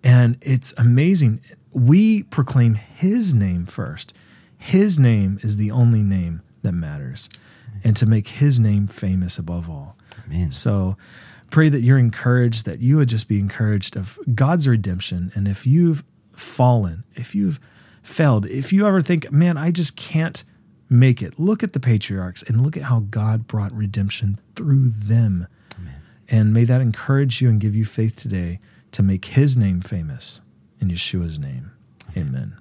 [0.03, 1.41] And it's amazing.
[1.71, 4.13] We proclaim his name first.
[4.57, 7.29] His name is the only name that matters.
[7.83, 9.95] And to make his name famous above all.
[10.25, 10.51] Amen.
[10.51, 10.97] So
[11.49, 15.31] pray that you're encouraged, that you would just be encouraged of God's redemption.
[15.35, 16.03] And if you've
[16.33, 17.59] fallen, if you've
[18.01, 20.43] failed, if you ever think, man, I just can't
[20.91, 25.47] make it, look at the patriarchs and look at how God brought redemption through them.
[26.27, 28.59] And may that encourage you and give you faith today
[28.91, 30.41] to make his name famous
[30.79, 31.71] in Yeshua's name.
[32.15, 32.60] Amen.